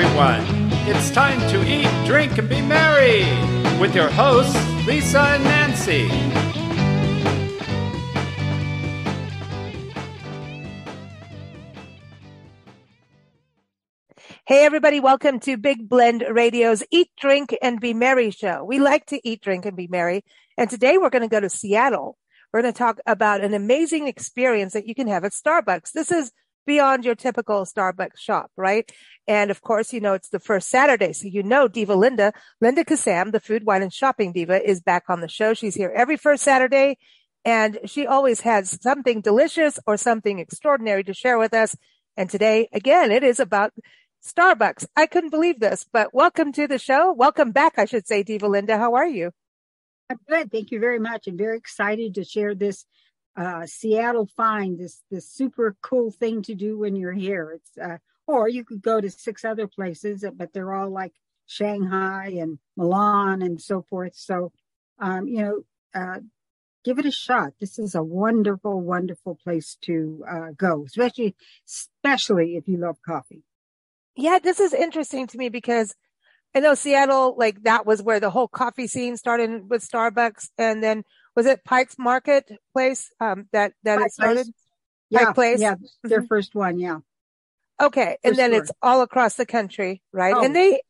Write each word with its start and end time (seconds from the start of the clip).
everyone. 0.00 0.44
It's 0.86 1.10
time 1.10 1.40
to 1.50 1.66
eat, 1.66 1.88
drink, 2.06 2.38
and 2.38 2.48
be 2.48 2.62
merry 2.62 3.22
with 3.80 3.96
your 3.96 4.08
hosts, 4.08 4.54
Lisa 4.86 5.18
and 5.18 5.42
Nancy. 5.42 6.06
Hey, 14.46 14.64
everybody, 14.64 15.00
welcome 15.00 15.40
to 15.40 15.56
Big 15.56 15.88
Blend 15.88 16.24
Radio's 16.30 16.84
Eat, 16.92 17.10
Drink, 17.18 17.56
and 17.60 17.80
Be 17.80 17.92
Merry 17.92 18.30
show. 18.30 18.62
We 18.62 18.78
like 18.78 19.06
to 19.06 19.20
eat, 19.28 19.40
drink, 19.42 19.66
and 19.66 19.76
be 19.76 19.88
merry. 19.88 20.24
And 20.56 20.70
today 20.70 20.98
we're 20.98 21.10
going 21.10 21.22
to 21.22 21.28
go 21.28 21.40
to 21.40 21.50
Seattle. 21.50 22.16
We're 22.52 22.62
going 22.62 22.72
to 22.72 22.78
talk 22.78 23.00
about 23.04 23.42
an 23.42 23.52
amazing 23.52 24.06
experience 24.06 24.74
that 24.74 24.86
you 24.86 24.94
can 24.94 25.08
have 25.08 25.24
at 25.24 25.32
Starbucks. 25.32 25.90
This 25.90 26.12
is 26.12 26.30
beyond 26.68 27.04
your 27.04 27.16
typical 27.16 27.64
Starbucks 27.64 28.18
shop, 28.18 28.52
right? 28.56 28.88
And 29.28 29.50
of 29.50 29.60
course, 29.60 29.92
you 29.92 30.00
know, 30.00 30.14
it's 30.14 30.30
the 30.30 30.40
first 30.40 30.68
Saturday. 30.70 31.12
So 31.12 31.28
you 31.28 31.42
know, 31.42 31.68
Diva 31.68 31.94
Linda, 31.94 32.32
Linda 32.60 32.84
Kissam, 32.84 33.30
the 33.30 33.40
food, 33.40 33.64
wine, 33.64 33.82
and 33.82 33.92
shopping 33.92 34.32
diva 34.32 34.66
is 34.66 34.80
back 34.80 35.04
on 35.08 35.20
the 35.20 35.28
show. 35.28 35.52
She's 35.54 35.74
here 35.74 35.92
every 35.94 36.16
first 36.16 36.42
Saturday 36.42 36.96
and 37.44 37.78
she 37.84 38.06
always 38.06 38.40
has 38.40 38.78
something 38.82 39.20
delicious 39.20 39.78
or 39.86 39.96
something 39.96 40.38
extraordinary 40.38 41.04
to 41.04 41.14
share 41.14 41.38
with 41.38 41.54
us. 41.54 41.76
And 42.16 42.28
today, 42.28 42.68
again, 42.72 43.12
it 43.12 43.22
is 43.22 43.38
about 43.38 43.72
Starbucks. 44.26 44.86
I 44.96 45.06
couldn't 45.06 45.30
believe 45.30 45.60
this, 45.60 45.86
but 45.90 46.12
welcome 46.12 46.52
to 46.52 46.66
the 46.66 46.78
show. 46.78 47.12
Welcome 47.12 47.52
back, 47.52 47.74
I 47.78 47.84
should 47.84 48.06
say, 48.06 48.22
Diva 48.22 48.48
Linda. 48.48 48.76
How 48.76 48.94
are 48.94 49.06
you? 49.06 49.30
I'm 50.10 50.18
good. 50.28 50.50
Thank 50.50 50.70
you 50.70 50.80
very 50.80 50.98
much. 50.98 51.28
I'm 51.28 51.36
very 51.36 51.58
excited 51.58 52.14
to 52.14 52.24
share 52.24 52.54
this 52.54 52.86
uh, 53.36 53.66
Seattle 53.66 54.26
find, 54.36 54.78
this 54.78 55.00
this 55.10 55.30
super 55.30 55.76
cool 55.80 56.10
thing 56.10 56.42
to 56.42 56.54
do 56.54 56.78
when 56.78 56.96
you're 56.96 57.12
here. 57.12 57.52
It's 57.52 57.78
uh, 57.78 57.98
or 58.28 58.46
you 58.46 58.62
could 58.62 58.82
go 58.82 59.00
to 59.00 59.10
six 59.10 59.44
other 59.44 59.66
places, 59.66 60.24
but 60.36 60.52
they're 60.52 60.74
all 60.74 60.90
like 60.90 61.14
Shanghai 61.46 62.36
and 62.38 62.58
Milan 62.76 63.40
and 63.40 63.60
so 63.60 63.82
forth. 63.82 64.14
So, 64.14 64.52
um, 65.00 65.26
you 65.26 65.38
know, 65.42 65.62
uh, 65.94 66.20
give 66.84 66.98
it 66.98 67.06
a 67.06 67.10
shot. 67.10 67.54
This 67.58 67.78
is 67.78 67.94
a 67.94 68.02
wonderful, 68.02 68.80
wonderful 68.82 69.34
place 69.34 69.78
to 69.82 70.24
uh, 70.30 70.50
go, 70.54 70.84
especially 70.86 71.36
especially 71.66 72.56
if 72.56 72.68
you 72.68 72.76
love 72.76 72.98
coffee. 73.04 73.42
Yeah, 74.14 74.38
this 74.40 74.60
is 74.60 74.74
interesting 74.74 75.26
to 75.28 75.38
me 75.38 75.48
because 75.48 75.94
I 76.54 76.60
know 76.60 76.74
Seattle, 76.74 77.34
like 77.38 77.62
that 77.62 77.86
was 77.86 78.02
where 78.02 78.20
the 78.20 78.30
whole 78.30 78.48
coffee 78.48 78.88
scene 78.88 79.16
started 79.16 79.70
with 79.70 79.88
Starbucks, 79.88 80.50
and 80.58 80.82
then 80.82 81.02
was 81.34 81.46
it 81.46 81.64
Pike's 81.64 81.98
Market 81.98 82.50
Place 82.74 83.10
um, 83.20 83.46
that 83.52 83.72
that 83.84 83.98
Pike 83.98 84.06
it 84.06 84.12
started? 84.12 84.44
Place. 84.44 84.52
Yeah, 85.08 85.24
Pike 85.24 85.34
Place. 85.34 85.60
Yeah, 85.62 85.74
their 86.04 86.18
mm-hmm. 86.18 86.26
first 86.26 86.54
one. 86.54 86.78
Yeah. 86.78 86.98
Okay, 87.80 88.16
and 88.24 88.36
then 88.36 88.50
sure. 88.50 88.62
it's 88.62 88.72
all 88.82 89.02
across 89.02 89.34
the 89.36 89.46
country, 89.46 90.02
right? 90.12 90.34
Oh. 90.34 90.44
And 90.44 90.54
they 90.54 90.80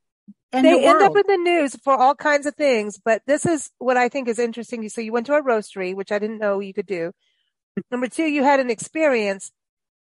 and 0.53 0.65
they 0.65 0.81
the 0.81 0.87
end 0.87 1.03
up 1.03 1.17
in 1.17 1.25
the 1.27 1.37
news 1.37 1.77
for 1.77 1.95
all 1.95 2.15
kinds 2.15 2.47
of 2.47 2.55
things, 2.55 2.99
but 3.03 3.23
this 3.27 3.45
is 3.45 3.71
what 3.79 3.97
I 3.97 4.09
think 4.09 4.29
is 4.29 4.39
interesting. 4.39 4.83
You 4.83 4.89
so 4.89 5.01
you 5.01 5.13
went 5.13 5.27
to 5.27 5.35
a 5.35 5.43
roastery, 5.43 5.95
which 5.95 6.13
I 6.13 6.19
didn't 6.19 6.39
know 6.39 6.61
you 6.61 6.73
could 6.73 6.87
do. 6.87 7.13
Number 7.91 8.09
two, 8.09 8.25
you 8.25 8.43
had 8.43 8.61
an 8.61 8.71
experience, 8.71 9.53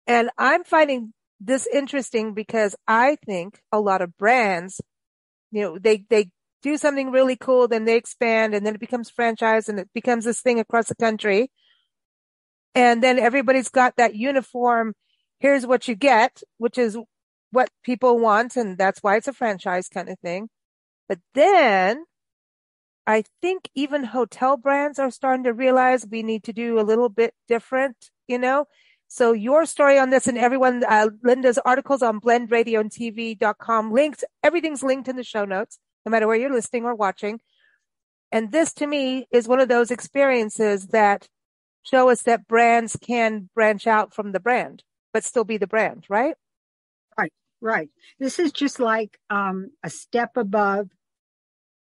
and 0.06 0.30
I'm 0.36 0.64
finding 0.64 1.12
this 1.40 1.66
interesting 1.66 2.34
because 2.34 2.74
I 2.86 3.16
think 3.26 3.60
a 3.70 3.80
lot 3.80 4.02
of 4.02 4.16
brands, 4.16 4.80
you 5.50 5.62
know, 5.62 5.78
they, 5.78 6.04
they 6.08 6.30
do 6.62 6.76
something 6.76 7.10
really 7.10 7.36
cool, 7.36 7.68
then 7.68 7.84
they 7.84 7.96
expand 7.96 8.54
and 8.54 8.64
then 8.64 8.74
it 8.74 8.80
becomes 8.80 9.10
franchise 9.10 9.68
and 9.68 9.78
it 9.78 9.88
becomes 9.94 10.24
this 10.24 10.40
thing 10.40 10.58
across 10.58 10.88
the 10.88 10.94
country. 10.94 11.50
And 12.74 13.02
then 13.02 13.18
everybody's 13.18 13.68
got 13.68 13.96
that 13.96 14.14
uniform. 14.14 14.94
Here's 15.38 15.66
what 15.66 15.88
you 15.88 15.94
get, 15.94 16.42
which 16.58 16.78
is 16.78 16.98
what 17.50 17.68
people 17.82 18.18
want. 18.18 18.56
And 18.56 18.78
that's 18.78 19.02
why 19.02 19.16
it's 19.16 19.28
a 19.28 19.32
franchise 19.32 19.88
kind 19.88 20.08
of 20.08 20.18
thing. 20.20 20.48
But 21.08 21.18
then 21.34 22.04
I 23.06 23.24
think 23.42 23.68
even 23.74 24.04
hotel 24.04 24.56
brands 24.56 24.98
are 24.98 25.10
starting 25.10 25.44
to 25.44 25.52
realize 25.52 26.06
we 26.06 26.22
need 26.22 26.44
to 26.44 26.52
do 26.52 26.80
a 26.80 26.82
little 26.82 27.10
bit 27.10 27.34
different, 27.46 28.10
you 28.26 28.38
know, 28.38 28.66
so 29.14 29.30
your 29.30 29.64
story 29.64 29.96
on 29.96 30.10
this 30.10 30.26
and 30.26 30.36
everyone, 30.36 30.82
uh, 30.82 31.08
Linda's 31.22 31.58
articles 31.58 32.02
on 32.02 32.20
blendradioandtv.com 32.20 33.92
links, 33.92 34.24
everything's 34.42 34.82
linked 34.82 35.06
in 35.06 35.14
the 35.14 35.22
show 35.22 35.44
notes, 35.44 35.78
no 36.04 36.10
matter 36.10 36.26
where 36.26 36.34
you're 36.34 36.52
listening 36.52 36.84
or 36.84 36.96
watching. 36.96 37.40
And 38.32 38.50
this 38.50 38.72
to 38.74 38.88
me 38.88 39.28
is 39.30 39.46
one 39.46 39.60
of 39.60 39.68
those 39.68 39.92
experiences 39.92 40.88
that 40.88 41.28
show 41.84 42.10
us 42.10 42.22
that 42.22 42.48
brands 42.48 42.96
can 43.00 43.50
branch 43.54 43.86
out 43.86 44.12
from 44.12 44.32
the 44.32 44.40
brand, 44.40 44.82
but 45.14 45.24
still 45.24 45.44
be 45.44 45.56
the 45.56 45.66
brand, 45.66 46.04
right? 46.10 46.34
Right, 47.16 47.32
right. 47.62 47.88
This 48.18 48.38
is 48.38 48.52
just 48.52 48.80
like 48.80 49.18
um, 49.30 49.70
a 49.82 49.88
step 49.88 50.36
above 50.36 50.90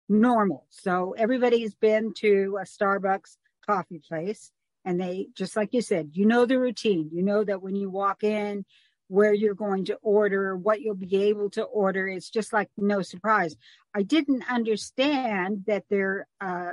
normal. 0.09 0.67
So 0.69 1.15
everybody's 1.19 1.75
been 1.75 2.13
to 2.19 2.59
a 2.61 2.65
Starbucks 2.65 3.37
coffee 3.67 4.03
place 4.07 4.53
and 4.85 5.01
they 5.01 5.29
just 5.35 5.57
like 5.57 5.73
you 5.73 5.81
said 5.81 6.11
you 6.15 6.27
know 6.27 6.45
the 6.45 6.59
routine 6.59 7.09
you 7.13 7.23
know 7.23 7.45
that 7.45 7.63
when 7.63 7.77
you 7.77 7.89
walk 7.89 8.25
in 8.25 8.65
where 9.07 9.33
you're 9.33 9.55
going 9.55 9.85
to 9.85 9.95
order 10.03 10.57
what 10.57 10.81
you'll 10.81 10.97
be 10.97 11.29
able 11.29 11.49
to 11.49 11.63
order 11.63 12.09
it's 12.09 12.29
just 12.29 12.53
like 12.53 12.69
no 12.77 13.01
surprise 13.01 13.55
i 13.95 14.03
didn't 14.03 14.43
understand 14.51 15.63
that 15.69 15.85
they're 15.89 16.27
uh, 16.41 16.71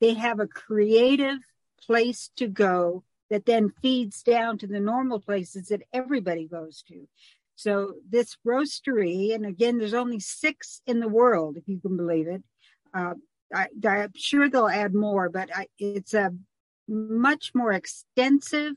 they 0.00 0.14
have 0.14 0.38
a 0.38 0.46
creative 0.46 1.38
place 1.84 2.30
to 2.36 2.46
go 2.46 3.02
that 3.30 3.46
then 3.46 3.72
feeds 3.82 4.22
down 4.22 4.58
to 4.58 4.66
the 4.66 4.80
normal 4.80 5.20
places 5.20 5.68
that 5.68 5.82
everybody 5.92 6.46
goes 6.46 6.82
to 6.82 7.08
so 7.54 7.94
this 8.08 8.36
roastery 8.46 9.34
and 9.34 9.46
again 9.46 9.78
there's 9.78 9.94
only 9.94 10.20
six 10.20 10.80
in 10.86 11.00
the 11.00 11.08
world 11.08 11.56
if 11.56 11.66
you 11.66 11.78
can 11.80 11.96
believe 11.96 12.26
it 12.28 12.42
uh, 12.94 13.14
I, 13.54 13.68
am 13.84 14.12
sure 14.16 14.48
they'll 14.48 14.68
add 14.68 14.94
more, 14.94 15.28
but 15.28 15.50
I, 15.54 15.68
it's 15.78 16.14
a 16.14 16.32
much 16.88 17.52
more 17.54 17.72
extensive 17.72 18.74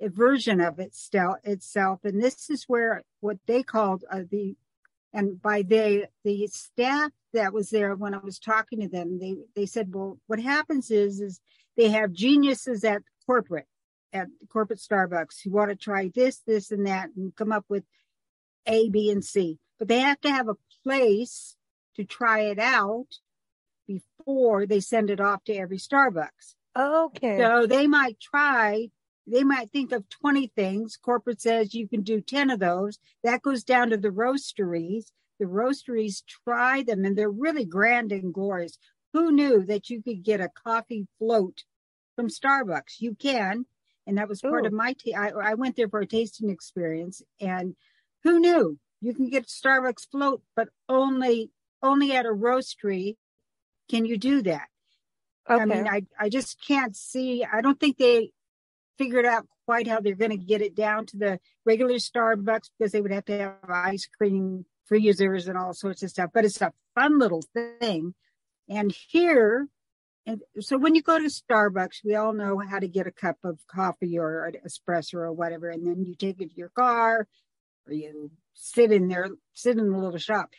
version 0.00 0.60
of 0.60 0.78
itself. 0.78 1.98
And 2.04 2.22
this 2.22 2.50
is 2.50 2.64
where 2.68 3.02
what 3.20 3.38
they 3.46 3.62
called 3.62 4.04
uh, 4.10 4.22
the, 4.30 4.56
and 5.12 5.40
by 5.40 5.62
they, 5.62 6.06
the 6.24 6.46
staff 6.48 7.10
that 7.32 7.52
was 7.52 7.70
there 7.70 7.94
when 7.96 8.14
I 8.14 8.18
was 8.18 8.38
talking 8.38 8.80
to 8.80 8.88
them, 8.88 9.18
they, 9.18 9.36
they 9.56 9.66
said, 9.66 9.92
well, 9.92 10.18
what 10.26 10.40
happens 10.40 10.90
is, 10.90 11.20
is 11.20 11.40
they 11.76 11.88
have 11.90 12.12
geniuses 12.12 12.84
at 12.84 13.02
corporate, 13.28 13.66
at 14.12 14.28
corporate 14.50 14.80
Starbucks 14.80 15.42
who 15.44 15.50
want 15.50 15.70
to 15.70 15.76
try 15.76 16.10
this, 16.14 16.40
this, 16.46 16.70
and 16.70 16.86
that 16.86 17.10
and 17.14 17.36
come 17.36 17.52
up 17.52 17.66
with 17.68 17.84
A, 18.66 18.88
B, 18.88 19.10
and 19.10 19.22
C. 19.22 19.58
But 19.78 19.88
they 19.88 20.00
have 20.00 20.20
to 20.22 20.30
have 20.30 20.48
a 20.48 20.56
place 20.82 21.54
to 21.96 22.04
try 22.04 22.40
it 22.40 22.58
out 22.58 23.06
before 23.86 24.66
they 24.66 24.80
send 24.80 25.10
it 25.10 25.20
off 25.20 25.44
to 25.44 25.54
every 25.54 25.78
Starbucks. 25.78 26.54
Okay. 26.76 27.38
So 27.38 27.66
they 27.66 27.86
might 27.86 28.18
try, 28.18 28.88
they 29.26 29.44
might 29.44 29.70
think 29.70 29.92
of 29.92 30.08
20 30.08 30.52
things. 30.56 30.96
Corporate 30.96 31.40
says 31.40 31.74
you 31.74 31.86
can 31.86 32.02
do 32.02 32.20
10 32.20 32.50
of 32.50 32.60
those. 32.60 32.98
That 33.24 33.42
goes 33.42 33.62
down 33.62 33.90
to 33.90 33.96
the 33.98 34.10
roasteries. 34.10 35.12
The 35.38 35.46
roasteries 35.46 36.22
try 36.44 36.82
them 36.82 37.04
and 37.04 37.16
they're 37.16 37.30
really 37.30 37.64
grand 37.64 38.10
and 38.10 38.32
glorious. 38.32 38.78
Who 39.12 39.32
knew 39.32 39.64
that 39.66 39.90
you 39.90 40.02
could 40.02 40.22
get 40.22 40.40
a 40.40 40.48
coffee 40.48 41.06
float 41.18 41.64
from 42.18 42.28
Starbucks? 42.28 42.98
You 42.98 43.14
can. 43.14 43.64
And 44.04 44.18
that 44.18 44.28
was 44.28 44.40
part 44.40 44.64
Ooh. 44.64 44.66
of 44.66 44.72
my, 44.72 44.94
t- 44.98 45.14
I, 45.14 45.28
I 45.28 45.54
went 45.54 45.76
there 45.76 45.88
for 45.88 46.00
a 46.00 46.06
tasting 46.06 46.50
experience 46.50 47.22
and 47.40 47.76
who 48.24 48.40
knew 48.40 48.76
you 49.00 49.14
can 49.14 49.30
get 49.30 49.46
Starbucks 49.46 50.10
float, 50.10 50.42
but 50.56 50.68
only, 50.88 51.52
only 51.80 52.16
at 52.16 52.26
a 52.26 52.30
roastery 52.30 53.16
can 53.88 54.04
you 54.04 54.18
do 54.18 54.42
that. 54.42 54.66
Okay. 55.48 55.62
I 55.62 55.64
mean, 55.64 55.86
I, 55.86 56.02
I 56.18 56.28
just 56.28 56.58
can't 56.66 56.96
see. 56.96 57.44
I 57.44 57.60
don't 57.60 57.78
think 57.78 57.98
they 57.98 58.32
figured 58.96 59.24
out 59.24 59.46
quite 59.64 59.86
how 59.86 60.00
they're 60.00 60.16
going 60.16 60.32
to 60.32 60.36
get 60.36 60.62
it 60.62 60.74
down 60.74 61.06
to 61.06 61.16
the 61.16 61.40
regular 61.64 61.94
Starbucks 61.94 62.70
because 62.76 62.90
they 62.90 63.00
would 63.00 63.12
have 63.12 63.26
to 63.26 63.38
have 63.38 63.54
ice 63.68 64.08
cream 64.18 64.64
freezers 64.86 65.46
and 65.46 65.56
all 65.56 65.72
sorts 65.72 66.02
of 66.02 66.10
stuff. 66.10 66.30
But 66.34 66.44
it's 66.44 66.60
a 66.60 66.72
fun 66.96 67.20
little 67.20 67.44
thing. 67.54 68.14
And 68.68 68.92
here, 69.08 69.68
so 70.60 70.78
when 70.78 70.94
you 70.94 71.02
go 71.02 71.18
to 71.18 71.24
Starbucks, 71.24 72.04
we 72.04 72.14
all 72.14 72.32
know 72.32 72.58
how 72.58 72.78
to 72.78 72.88
get 72.88 73.06
a 73.06 73.12
cup 73.12 73.36
of 73.44 73.58
coffee 73.66 74.18
or 74.18 74.46
an 74.46 74.56
espresso 74.66 75.14
or 75.14 75.32
whatever, 75.32 75.70
and 75.70 75.86
then 75.86 76.04
you 76.04 76.14
take 76.14 76.40
it 76.40 76.50
to 76.50 76.56
your 76.56 76.70
car 76.70 77.26
or 77.86 77.92
you 77.92 78.30
sit 78.54 78.92
in 78.92 79.08
there, 79.08 79.28
sit 79.54 79.78
in 79.78 79.90
the 79.90 79.98
little 79.98 80.18
shop. 80.18 80.50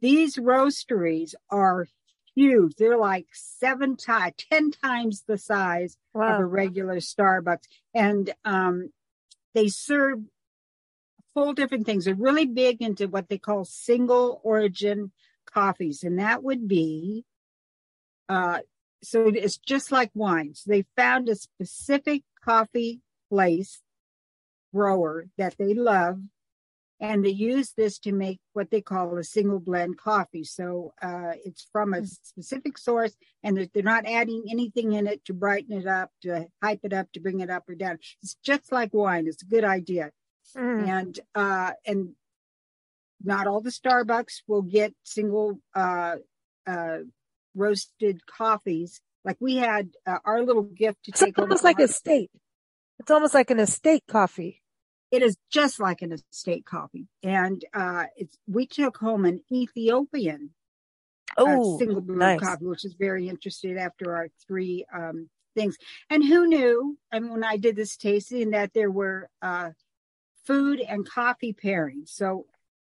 These 0.00 0.36
roasteries 0.36 1.34
are 1.50 1.86
huge. 2.34 2.74
They're 2.76 2.98
like 2.98 3.26
seven 3.32 3.96
times, 3.96 4.34
10 4.50 4.70
times 4.72 5.24
the 5.26 5.38
size 5.38 5.96
wow. 6.14 6.34
of 6.34 6.40
a 6.40 6.44
regular 6.44 6.96
Starbucks. 6.96 7.64
And 7.94 8.32
um, 8.44 8.90
they 9.54 9.68
serve 9.68 10.20
full 11.34 11.54
different 11.54 11.86
things. 11.86 12.04
They're 12.04 12.14
really 12.14 12.46
big 12.46 12.82
into 12.82 13.08
what 13.08 13.28
they 13.28 13.38
call 13.38 13.64
single 13.64 14.40
origin 14.44 15.12
coffees. 15.46 16.02
And 16.02 16.18
that 16.18 16.42
would 16.42 16.68
be, 16.68 17.24
uh, 18.28 18.58
so 19.06 19.28
it's 19.28 19.56
just 19.56 19.92
like 19.92 20.10
wine. 20.14 20.54
So 20.54 20.68
they 20.68 20.84
found 20.96 21.28
a 21.28 21.36
specific 21.36 22.24
coffee 22.44 23.02
place 23.30 23.80
grower 24.74 25.28
that 25.38 25.54
they 25.58 25.74
love 25.74 26.18
and 26.98 27.24
they 27.24 27.30
use 27.30 27.72
this 27.76 28.00
to 28.00 28.10
make 28.10 28.40
what 28.52 28.72
they 28.72 28.80
call 28.80 29.16
a 29.16 29.22
single 29.22 29.60
blend 29.60 29.96
coffee. 29.96 30.42
So 30.42 30.92
uh, 31.00 31.34
it's 31.44 31.68
from 31.70 31.94
a 31.94 32.04
specific 32.04 32.78
source, 32.78 33.14
and 33.44 33.56
they're, 33.56 33.68
they're, 33.72 33.82
not 33.84 34.06
adding 34.06 34.44
anything 34.50 34.92
in 34.92 35.06
it 35.06 35.24
to 35.26 35.34
brighten 35.34 35.78
it 35.78 35.86
up, 35.86 36.10
to 36.22 36.46
hype 36.60 36.80
it 36.82 36.92
up, 36.92 37.12
to 37.12 37.20
bring 37.20 37.40
it 37.40 37.50
up 37.50 37.68
or 37.68 37.76
down. 37.76 37.98
It's 38.22 38.36
just 38.42 38.72
like 38.72 38.92
wine. 38.92 39.28
It's 39.28 39.42
a 39.42 39.46
good 39.46 39.64
idea, 39.64 40.10
mm. 40.56 40.88
and 40.88 41.20
uh, 41.34 41.72
and 41.86 42.14
not 43.22 43.46
all 43.46 43.60
the 43.60 43.70
Starbucks 43.70 44.42
will 44.48 44.62
get 44.62 44.94
single 45.04 45.60
uh, 45.74 46.16
uh 46.66 46.98
roasted 47.56 48.26
coffees. 48.26 49.00
Like 49.24 49.36
we 49.40 49.56
had 49.56 49.90
uh, 50.06 50.18
our 50.24 50.42
little 50.42 50.62
gift 50.62 51.04
to 51.04 51.10
it's 51.10 51.20
take. 51.20 51.30
It's 51.30 51.38
almost 51.38 51.64
like 51.64 51.80
a 51.80 51.88
state. 51.88 52.30
It's 52.98 53.10
almost 53.10 53.34
like 53.34 53.50
an 53.50 53.58
estate 53.58 54.04
coffee. 54.08 54.62
It 55.10 55.22
is 55.22 55.36
just 55.50 55.80
like 55.80 56.02
an 56.02 56.12
estate 56.12 56.64
coffee, 56.64 57.06
and 57.22 57.64
uh, 57.74 58.04
it's 58.16 58.36
we 58.46 58.66
took 58.66 58.96
home 58.96 59.24
an 59.24 59.42
Ethiopian 59.52 60.50
oh, 61.36 61.74
uh, 61.74 61.78
single 61.78 62.00
brew 62.00 62.16
nice. 62.16 62.40
coffee, 62.40 62.66
which 62.66 62.84
is 62.84 62.94
very 62.94 63.28
interesting 63.28 63.78
after 63.78 64.14
our 64.14 64.28
three 64.46 64.84
um, 64.92 65.28
things. 65.54 65.76
And 66.10 66.24
who 66.24 66.46
knew? 66.46 66.98
I 67.12 67.20
mean, 67.20 67.32
when 67.32 67.44
I 67.44 67.56
did 67.56 67.76
this 67.76 67.96
tasting, 67.96 68.50
that 68.50 68.72
there 68.74 68.90
were 68.90 69.28
uh, 69.42 69.70
food 70.44 70.80
and 70.80 71.08
coffee 71.08 71.54
pairings. 71.54 72.08
So, 72.10 72.46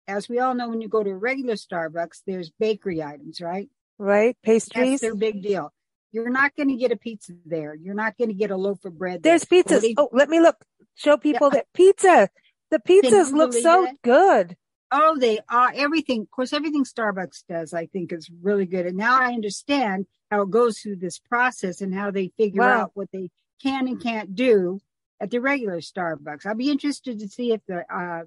as 0.06 0.28
we 0.28 0.38
all 0.38 0.54
know, 0.54 0.68
when 0.68 0.80
you 0.80 0.88
go 0.88 1.02
to 1.02 1.10
a 1.10 1.16
regular 1.16 1.54
Starbucks, 1.54 2.22
there's 2.26 2.50
bakery 2.50 3.02
items, 3.02 3.40
right? 3.40 3.68
Right, 3.98 4.36
pastries. 4.42 5.00
That's 5.00 5.02
their 5.02 5.14
big 5.14 5.42
deal. 5.42 5.72
You're 6.12 6.30
not 6.30 6.54
going 6.56 6.68
to 6.68 6.76
get 6.76 6.92
a 6.92 6.96
pizza 6.96 7.32
there. 7.44 7.74
You're 7.74 7.94
not 7.94 8.16
going 8.16 8.28
to 8.28 8.34
get 8.34 8.50
a 8.50 8.56
loaf 8.56 8.84
of 8.84 8.96
bread. 8.96 9.22
There's 9.22 9.44
there. 9.44 9.62
pizzas. 9.62 9.94
Oh, 9.96 10.08
let 10.12 10.28
me 10.28 10.40
look. 10.40 10.64
Show 10.94 11.16
people 11.16 11.48
yeah. 11.48 11.58
that 11.58 11.66
pizza. 11.74 12.28
The 12.70 12.78
pizzas 12.78 13.32
look 13.32 13.52
so 13.52 13.84
it? 13.84 14.02
good. 14.02 14.56
Oh, 14.92 15.16
they 15.18 15.40
are 15.48 15.72
everything. 15.74 16.22
Of 16.22 16.30
course, 16.30 16.52
everything 16.52 16.84
Starbucks 16.84 17.44
does, 17.48 17.74
I 17.74 17.86
think, 17.86 18.12
is 18.12 18.30
really 18.42 18.66
good. 18.66 18.86
And 18.86 18.96
now 18.96 19.20
I 19.20 19.32
understand 19.32 20.06
how 20.30 20.42
it 20.42 20.50
goes 20.50 20.78
through 20.78 20.96
this 20.96 21.18
process 21.18 21.80
and 21.80 21.92
how 21.92 22.12
they 22.12 22.32
figure 22.36 22.60
wow. 22.60 22.82
out 22.82 22.90
what 22.94 23.10
they 23.12 23.30
can 23.60 23.88
and 23.88 24.00
can't 24.00 24.34
do 24.34 24.80
at 25.20 25.30
the 25.30 25.40
regular 25.40 25.80
Starbucks. 25.80 26.46
I'll 26.46 26.54
be 26.54 26.70
interested 26.70 27.18
to 27.18 27.28
see 27.28 27.52
if 27.52 27.60
the 27.66 27.84
uh, 27.92 28.24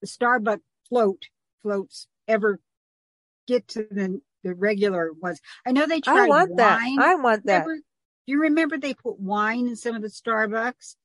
the 0.00 0.06
Starbucks 0.06 0.60
float 0.88 1.28
floats 1.62 2.06
ever 2.28 2.60
get 3.46 3.68
to 3.68 3.86
the 3.90 4.20
the 4.42 4.54
regular 4.54 5.12
ones. 5.12 5.40
I 5.66 5.72
know 5.72 5.86
they 5.86 6.00
tried. 6.00 6.24
I 6.24 6.28
want 6.28 6.50
wine. 6.50 6.56
that. 6.56 6.80
I 7.00 7.14
want 7.16 7.46
that. 7.46 7.66
Remember, 7.66 7.76
do 7.76 8.32
you 8.32 8.40
remember 8.42 8.78
they 8.78 8.94
put 8.94 9.18
wine 9.18 9.68
in 9.68 9.76
some 9.76 9.96
of 9.96 10.02
the 10.02 10.08
Starbucks? 10.08 10.96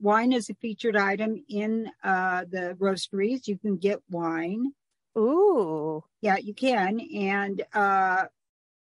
Wine 0.00 0.32
is 0.32 0.48
a 0.48 0.54
featured 0.54 0.96
item 0.96 1.44
in 1.48 1.90
uh, 2.02 2.44
the 2.50 2.76
roasteries. 2.78 3.46
You 3.46 3.58
can 3.58 3.76
get 3.76 4.00
wine. 4.08 4.72
Ooh. 5.18 6.02
Yeah, 6.20 6.36
you 6.38 6.54
can. 6.54 7.00
And 7.14 7.62
uh, 7.74 8.24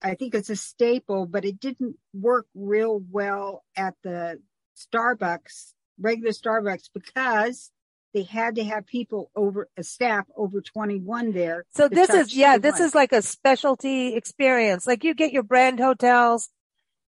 I 0.02 0.16
think 0.16 0.36
it's 0.36 0.50
a 0.50 0.56
staple, 0.56 1.25
but 1.25 1.46
it 1.46 1.60
didn't 1.60 1.96
work 2.13 2.48
real 2.54 3.01
well 3.12 3.63
at 3.78 3.96
the 4.04 4.42
Starbucks, 4.75 5.74
regular 6.00 6.31
Starbucks, 6.31 6.90
because 6.94 7.72
they 8.16 8.24
had 8.24 8.56
to 8.56 8.64
have 8.64 8.88
people 8.88 9.30
over 9.36 9.68
a 9.76 9.84
staff 9.84 10.26
over 10.38 10.62
21 10.62 11.34
there. 11.34 11.66
So 11.74 11.90
this 11.90 12.10
is, 12.10 12.34
yeah, 12.34 12.58
this 12.58 12.80
is 12.80 12.96
like 12.96 13.12
a 13.12 13.22
specialty 13.22 14.16
experience. 14.16 14.88
Like 14.88 15.04
you 15.04 15.14
get 15.14 15.34
your 15.34 15.44
brand 15.44 15.82
hotels 15.82 16.50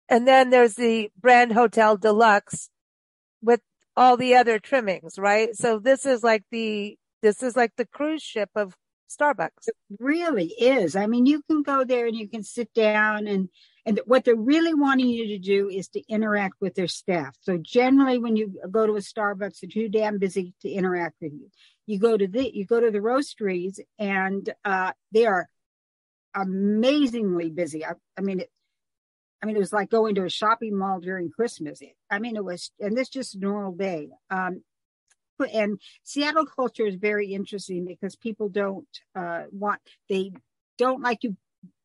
and 0.09 0.27
then 0.27 0.51
there's 0.51 0.75
the 0.75 1.11
brand 1.17 1.53
hotel 1.53 1.97
deluxe 1.97 2.71
with 3.41 3.61
all 3.97 4.17
the 4.17 4.35
other 4.35 4.59
trimmings, 4.59 5.17
right? 5.17 5.55
So 5.55 5.79
this 5.79 6.05
is 6.07 6.25
like 6.25 6.43
the, 6.51 6.99
this 7.23 7.41
is 7.41 7.55
like 7.55 7.71
the 7.77 7.87
cruise 7.87 8.23
ship 8.23 8.51
of 8.57 8.75
Starbucks. 9.09 9.69
It 9.69 9.77
really 9.99 10.47
is. 10.47 10.97
I 10.97 11.07
mean, 11.07 11.27
you 11.27 11.43
can 11.49 11.63
go 11.63 11.85
there 11.85 12.07
and 12.07 12.17
you 12.17 12.29
can 12.29 12.43
sit 12.43 12.73
down 12.75 13.27
and 13.27 13.49
and 13.85 14.01
what 14.05 14.25
they're 14.25 14.35
really 14.35 14.75
wanting 14.75 15.09
you 15.09 15.29
to 15.29 15.39
do 15.39 15.69
is 15.69 15.89
to 15.91 16.03
interact 16.09 16.55
with 16.61 16.75
their 16.75 16.89
staff. 16.89 17.37
So 17.41 17.57
generally, 17.57 18.19
when 18.19 18.35
you 18.35 18.61
go 18.69 18.85
to 18.85 18.97
a 18.97 19.01
Starbucks, 19.01 19.61
they're 19.61 19.71
too 19.71 19.89
damn 19.89 20.19
busy 20.19 20.55
to 20.63 20.69
interact 20.69 21.15
with 21.21 21.33
you. 21.33 21.49
You 21.87 22.01
go 22.01 22.17
to 22.17 22.27
the 22.27 22.51
you 22.53 22.67
go 22.67 22.81
to 22.81 22.91
the 22.91 22.99
roasteries, 22.99 23.79
and 23.99 24.53
uh, 24.65 24.93
they 25.13 25.27
are 25.27 25.49
amazingly 26.35 27.51
busy. 27.51 27.85
I, 27.85 27.93
I 28.19 28.23
mean, 28.23 28.41
it, 28.41 28.51
I 29.43 29.47
mean, 29.47 29.57
it 29.57 29.61
was 29.61 29.73
like 29.73 29.91
going 29.91 30.17
to 30.17 30.25
a 30.25 30.31
shopping 30.31 30.77
mall 30.77 30.99
during 31.01 31.31
Christmas. 31.31 31.81
I 32.11 32.19
mean, 32.19 32.37
it 32.37 32.45
was, 32.45 32.73
and 32.81 32.97
this 32.97 33.09
just 33.09 33.37
a 33.37 33.39
normal 33.39 33.73
day. 33.73 34.09
Um, 34.31 34.63
and 35.41 35.81
Seattle 36.03 36.47
culture 36.47 36.87
is 36.87 36.97
very 36.97 37.33
interesting 37.33 37.85
because 37.85 38.17
people 38.17 38.49
don't 38.49 38.89
uh, 39.15 39.45
want 39.51 39.81
they 40.09 40.33
don't 40.79 41.03
like 41.03 41.23
you 41.23 41.37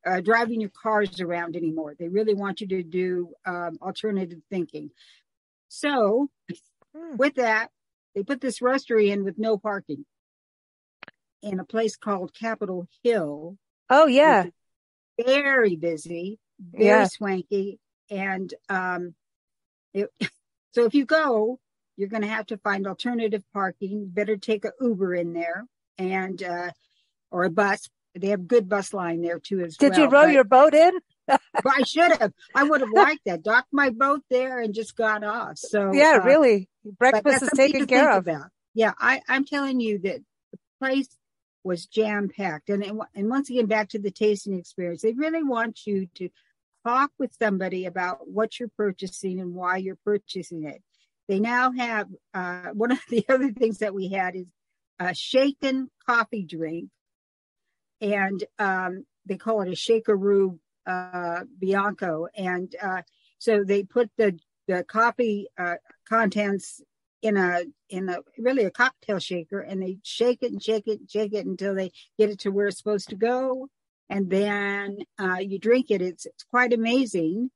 uh, 0.05 0.21
driving 0.21 0.61
your 0.61 0.71
cars 0.81 1.21
around 1.21 1.55
anymore. 1.55 1.95
They 1.97 2.07
really 2.07 2.33
want 2.33 2.61
you 2.61 2.67
to 2.69 2.83
do 2.83 3.33
um, 3.45 3.77
alternative 3.81 4.39
thinking. 4.49 4.91
So, 5.67 6.29
hmm. 6.95 7.17
with 7.17 7.35
that, 7.35 7.69
they 8.15 8.23
put 8.23 8.41
this 8.41 8.59
roastery 8.59 9.09
in 9.11 9.23
with 9.23 9.37
no 9.37 9.57
parking 9.57 10.05
in 11.41 11.59
a 11.59 11.65
place 11.65 11.95
called 11.95 12.33
Capitol 12.33 12.87
Hill. 13.03 13.57
Oh 13.89 14.07
yeah, 14.07 14.45
very 15.23 15.75
busy, 15.75 16.39
very 16.59 16.85
yeah. 16.85 17.07
swanky, 17.07 17.79
and 18.09 18.53
um, 18.69 19.15
it, 19.93 20.09
so 20.73 20.85
if 20.85 20.93
you 20.93 21.05
go, 21.05 21.59
you're 22.01 22.09
going 22.09 22.23
to 22.23 22.27
have 22.27 22.47
to 22.47 22.57
find 22.57 22.87
alternative 22.87 23.43
parking. 23.53 24.07
Better 24.07 24.35
take 24.35 24.65
a 24.65 24.71
Uber 24.81 25.13
in 25.13 25.33
there 25.33 25.65
and 25.99 26.41
uh, 26.41 26.71
or 27.29 27.43
a 27.43 27.49
bus 27.51 27.87
they 28.15 28.29
have 28.29 28.47
good 28.47 28.67
bus 28.67 28.91
line 28.91 29.21
there 29.21 29.39
too 29.39 29.61
as 29.61 29.77
Did 29.77 29.91
well. 29.91 29.99
you 29.99 30.05
row 30.05 30.25
but, 30.25 30.33
your 30.33 30.43
boat 30.43 30.73
in? 30.73 30.93
I 31.29 31.83
should 31.85 32.11
have. 32.19 32.33
I 32.55 32.63
would 32.63 32.81
have 32.81 32.89
liked 32.91 33.21
that. 33.25 33.43
Docked 33.43 33.71
my 33.71 33.91
boat 33.91 34.21
there 34.31 34.59
and 34.59 34.73
just 34.73 34.97
got 34.97 35.23
off. 35.23 35.59
So 35.59 35.91
yeah, 35.93 36.17
uh, 36.21 36.25
really, 36.25 36.67
breakfast 36.83 37.43
is 37.43 37.51
taken 37.55 37.85
care 37.85 38.11
of. 38.11 38.27
About. 38.27 38.47
Yeah, 38.73 38.93
I, 38.99 39.21
I'm 39.29 39.45
telling 39.45 39.79
you 39.79 39.99
that 39.99 40.21
the 40.51 40.59
place 40.79 41.15
was 41.63 41.85
jam 41.85 42.29
packed, 42.35 42.69
and 42.69 42.83
and 43.13 43.29
once 43.29 43.49
again 43.49 43.67
back 43.67 43.89
to 43.89 43.99
the 43.99 44.11
tasting 44.11 44.57
experience. 44.57 45.03
They 45.03 45.13
really 45.13 45.43
want 45.43 45.85
you 45.85 46.07
to 46.15 46.29
talk 46.85 47.11
with 47.19 47.31
somebody 47.39 47.85
about 47.85 48.27
what 48.27 48.59
you're 48.59 48.71
purchasing 48.75 49.39
and 49.39 49.53
why 49.53 49.77
you're 49.77 49.99
purchasing 50.03 50.63
it. 50.63 50.81
They 51.31 51.39
now 51.39 51.71
have 51.71 52.09
uh, 52.33 52.71
one 52.73 52.91
of 52.91 52.99
the 53.09 53.25
other 53.29 53.53
things 53.53 53.77
that 53.77 53.93
we 53.93 54.09
had 54.09 54.35
is 54.35 54.47
a 54.99 55.15
shaken 55.15 55.89
coffee 56.05 56.43
drink 56.43 56.89
and 58.01 58.43
um, 58.59 59.05
they 59.25 59.37
call 59.37 59.61
it 59.61 59.69
a 59.69 59.71
shakerato 59.71 60.59
uh, 60.85 61.43
bianco. 61.57 62.27
And 62.35 62.75
uh, 62.83 63.03
so 63.37 63.63
they 63.63 63.83
put 63.83 64.11
the 64.17 64.37
the 64.67 64.83
coffee 64.83 65.47
uh, 65.57 65.75
contents 66.05 66.81
in 67.21 67.37
a 67.37 67.61
in 67.87 68.09
a 68.09 68.17
really 68.37 68.65
a 68.65 68.71
cocktail 68.71 69.19
shaker, 69.19 69.61
and 69.61 69.81
they 69.81 69.99
shake 70.03 70.39
it 70.41 70.51
and 70.51 70.61
shake 70.61 70.85
it 70.85 70.99
and 70.99 71.09
shake 71.09 71.33
it 71.33 71.45
until 71.45 71.75
they 71.75 71.93
get 72.19 72.29
it 72.29 72.39
to 72.39 72.49
where 72.51 72.67
it's 72.67 72.77
supposed 72.77 73.07
to 73.07 73.15
go, 73.15 73.69
and 74.09 74.29
then 74.29 74.97
uh, 75.17 75.37
you 75.39 75.59
drink 75.59 75.91
it. 75.91 76.01
It's 76.01 76.25
it's 76.25 76.43
quite 76.43 76.73
amazing. 76.73 77.51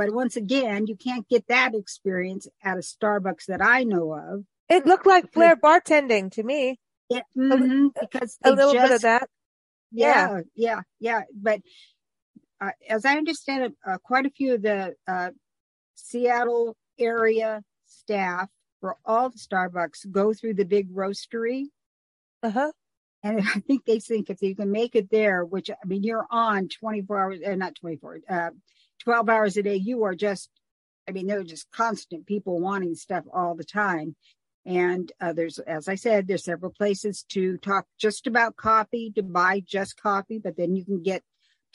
But 0.00 0.14
once 0.14 0.34
again, 0.34 0.86
you 0.86 0.96
can't 0.96 1.28
get 1.28 1.46
that 1.48 1.74
experience 1.74 2.48
at 2.64 2.78
a 2.78 2.80
Starbucks 2.80 3.44
that 3.48 3.60
I 3.60 3.84
know 3.84 4.14
of. 4.14 4.44
It 4.70 4.86
looked 4.86 5.04
like 5.04 5.30
flair 5.30 5.56
bartending 5.56 6.32
to 6.32 6.42
me. 6.42 6.80
Yeah, 7.10 7.20
mm-hmm, 7.36 7.88
because 8.00 8.38
a 8.42 8.50
little 8.50 8.72
just, 8.72 8.86
bit 8.86 8.94
of 8.94 9.02
that. 9.02 9.28
Yeah, 9.92 10.40
yeah, 10.54 10.80
yeah. 10.80 10.80
yeah. 11.00 11.22
But 11.34 11.60
uh, 12.62 12.70
as 12.88 13.04
I 13.04 13.18
understand 13.18 13.64
it, 13.64 13.72
uh, 13.86 13.98
quite 14.02 14.24
a 14.24 14.30
few 14.30 14.54
of 14.54 14.62
the 14.62 14.94
uh, 15.06 15.32
Seattle 15.96 16.78
area 16.98 17.62
staff 17.84 18.48
for 18.80 18.96
all 19.04 19.28
the 19.28 19.36
Starbucks 19.36 20.10
go 20.10 20.32
through 20.32 20.54
the 20.54 20.64
big 20.64 20.90
roastery. 20.94 21.64
Uh 22.42 22.50
huh. 22.52 22.72
And 23.22 23.40
I 23.54 23.60
think 23.60 23.84
they 23.84 24.00
think 24.00 24.30
if 24.30 24.40
you 24.40 24.56
can 24.56 24.72
make 24.72 24.96
it 24.96 25.10
there, 25.10 25.44
which 25.44 25.68
I 25.68 25.86
mean, 25.86 26.04
you're 26.04 26.26
on 26.30 26.68
24 26.68 27.20
hours, 27.20 27.40
uh, 27.46 27.54
not 27.54 27.74
24, 27.74 28.20
uh, 28.30 28.50
12 29.00 29.28
hours 29.28 29.56
a 29.56 29.62
day. 29.62 29.76
You 29.76 30.04
are 30.04 30.14
just, 30.14 30.50
I 31.08 31.12
mean, 31.12 31.26
they're 31.26 31.42
just 31.42 31.70
constant 31.70 32.26
people 32.26 32.60
wanting 32.60 32.94
stuff 32.94 33.24
all 33.32 33.54
the 33.54 33.64
time. 33.64 34.16
And 34.66 35.10
uh, 35.20 35.32
there's, 35.32 35.58
as 35.58 35.88
I 35.88 35.94
said, 35.94 36.26
there's 36.26 36.44
several 36.44 36.72
places 36.72 37.24
to 37.30 37.56
talk 37.58 37.86
just 37.98 38.26
about 38.26 38.56
coffee, 38.56 39.10
to 39.16 39.22
buy 39.22 39.62
just 39.66 40.00
coffee, 40.00 40.38
but 40.38 40.56
then 40.56 40.76
you 40.76 40.84
can 40.84 41.02
get 41.02 41.22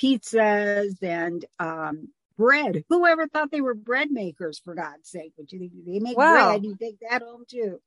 pizzas 0.01 1.01
and 1.01 1.45
um, 1.59 2.09
bread. 2.37 2.83
Whoever 2.89 3.27
thought 3.27 3.51
they 3.51 3.61
were 3.61 3.73
bread 3.73 4.11
makers, 4.11 4.59
for 4.63 4.75
God's 4.75 5.09
sake? 5.09 5.33
But 5.37 5.51
you 5.51 5.59
think 5.59 5.71
they 5.85 5.99
make 5.99 6.17
wow. 6.17 6.49
bread, 6.49 6.63
you 6.63 6.75
take 6.75 6.99
that 7.09 7.23
home 7.23 7.45
too. 7.49 7.79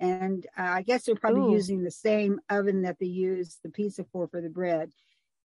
And 0.00 0.44
uh, 0.58 0.62
I 0.62 0.82
guess 0.82 1.04
they're 1.04 1.14
probably 1.14 1.52
Ooh. 1.52 1.52
using 1.52 1.82
the 1.82 1.90
same 1.90 2.40
oven 2.50 2.82
that 2.82 2.98
they 2.98 3.06
use 3.06 3.58
the 3.62 3.70
pizza 3.70 4.04
for 4.12 4.26
for 4.28 4.40
the 4.40 4.48
bread. 4.48 4.90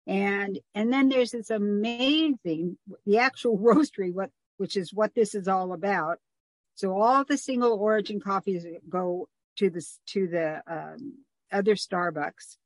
And 0.06 0.60
and 0.74 0.92
then 0.92 1.08
there's 1.08 1.32
this 1.32 1.50
amazing 1.50 2.78
the 3.04 3.18
actual 3.18 3.58
roastery, 3.58 4.12
what 4.12 4.30
which 4.56 4.76
is 4.76 4.94
what 4.94 5.14
this 5.14 5.34
is 5.34 5.48
all 5.48 5.72
about. 5.72 6.18
So 6.74 7.00
all 7.00 7.24
the 7.24 7.38
single 7.38 7.72
origin 7.72 8.20
coffees 8.20 8.64
go 8.88 9.28
to 9.56 9.70
the 9.70 9.84
to 10.08 10.28
the 10.28 10.62
um, 10.66 11.14
other 11.50 11.74
Starbucks, 11.74 12.56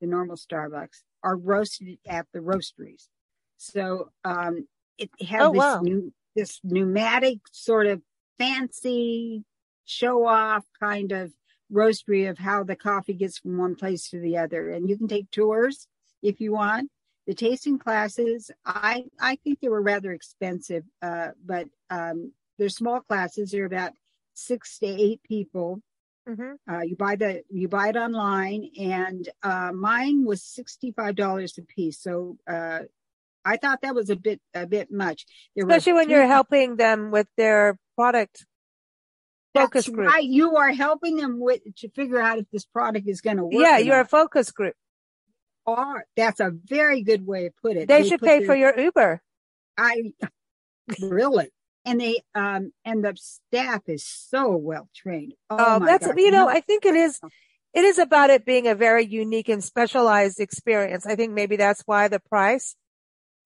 the 0.00 0.06
normal 0.06 0.36
Starbucks, 0.36 1.02
are 1.22 1.36
roasted 1.36 1.98
at 2.06 2.26
the 2.32 2.40
roasteries. 2.40 3.08
So 3.56 4.10
um, 4.24 4.66
it 4.98 5.10
has 5.26 5.42
oh, 5.42 5.52
this 5.52 5.58
wow. 5.58 5.80
new 5.80 6.12
this 6.34 6.60
pneumatic 6.62 7.38
sort 7.52 7.86
of 7.86 8.02
fancy 8.38 9.44
show 9.84 10.26
off 10.26 10.64
kind 10.80 11.12
of 11.12 11.32
roastery 11.72 12.28
of 12.28 12.38
how 12.38 12.64
the 12.64 12.76
coffee 12.76 13.14
gets 13.14 13.38
from 13.38 13.58
one 13.58 13.74
place 13.74 14.08
to 14.10 14.18
the 14.18 14.36
other. 14.36 14.70
And 14.70 14.88
you 14.88 14.98
can 14.98 15.08
take 15.08 15.30
tours 15.30 15.86
if 16.24 16.40
you 16.40 16.52
want. 16.52 16.90
The 17.26 17.34
tasting 17.34 17.78
classes, 17.78 18.50
I 18.66 19.04
I 19.18 19.36
think 19.36 19.60
they 19.60 19.68
were 19.68 19.80
rather 19.80 20.12
expensive, 20.12 20.84
uh, 21.00 21.28
but 21.44 21.68
um, 21.88 22.32
they're 22.58 22.68
small 22.68 23.00
classes. 23.00 23.50
They're 23.50 23.64
about 23.64 23.92
six 24.34 24.78
to 24.80 24.86
eight 24.86 25.22
people. 25.22 25.80
Mm-hmm. 26.28 26.52
Uh, 26.70 26.80
you 26.80 26.96
buy 26.96 27.16
the 27.16 27.42
you 27.50 27.68
buy 27.68 27.88
it 27.88 27.96
online, 27.96 28.70
and 28.78 29.28
uh, 29.42 29.72
mine 29.72 30.24
was 30.24 30.42
sixty 30.42 30.92
five 30.92 31.16
dollars 31.16 31.56
a 31.56 31.62
piece. 31.62 31.98
So 32.00 32.36
uh, 32.46 32.80
I 33.44 33.56
thought 33.56 33.80
that 33.82 33.94
was 33.94 34.10
a 34.10 34.16
bit 34.16 34.40
a 34.52 34.66
bit 34.66 34.90
much. 34.90 35.26
There 35.54 35.66
Especially 35.66 35.94
when 35.94 36.10
you're 36.10 36.26
helping 36.26 36.76
them 36.76 37.10
with 37.10 37.28
their 37.36 37.78
product 37.96 38.44
focus 39.54 39.86
That's 39.86 39.94
group. 39.94 40.08
Right, 40.08 40.24
you 40.24 40.56
are 40.56 40.72
helping 40.72 41.16
them 41.16 41.40
with 41.40 41.60
to 41.78 41.88
figure 41.90 42.20
out 42.20 42.38
if 42.38 42.46
this 42.50 42.64
product 42.64 43.08
is 43.08 43.20
going 43.20 43.36
to 43.38 43.44
work. 43.44 43.54
Yeah, 43.54 43.78
you're 43.78 43.96
not. 43.96 44.06
a 44.06 44.08
focus 44.08 44.50
group. 44.50 44.74
Are 45.66 46.04
that's 46.16 46.40
a 46.40 46.50
very 46.50 47.02
good 47.02 47.26
way 47.26 47.48
to 47.48 47.54
put 47.62 47.76
it. 47.76 47.88
They, 47.88 48.02
they 48.02 48.08
should 48.08 48.20
pay 48.20 48.40
their, 48.40 48.46
for 48.46 48.54
your 48.54 48.78
Uber. 48.78 49.22
I 49.78 50.12
really 51.00 51.48
and 51.84 52.00
they 52.00 52.22
um 52.34 52.72
and 52.84 53.04
the 53.04 53.16
staff 53.16 53.82
is 53.86 54.04
so 54.04 54.56
well 54.56 54.88
trained. 54.94 55.34
Oh, 55.50 55.56
oh 55.58 55.84
that's 55.84 56.06
God. 56.06 56.18
you 56.18 56.30
know 56.30 56.48
I 56.48 56.60
think 56.60 56.84
it 56.84 56.94
is 56.94 57.20
it 57.72 57.84
is 57.84 57.98
about 57.98 58.30
it 58.30 58.46
being 58.46 58.68
a 58.68 58.74
very 58.74 59.04
unique 59.04 59.48
and 59.48 59.62
specialized 59.62 60.40
experience. 60.40 61.06
I 61.06 61.16
think 61.16 61.32
maybe 61.32 61.56
that's 61.56 61.82
why 61.86 62.08
the 62.08 62.20
price 62.20 62.76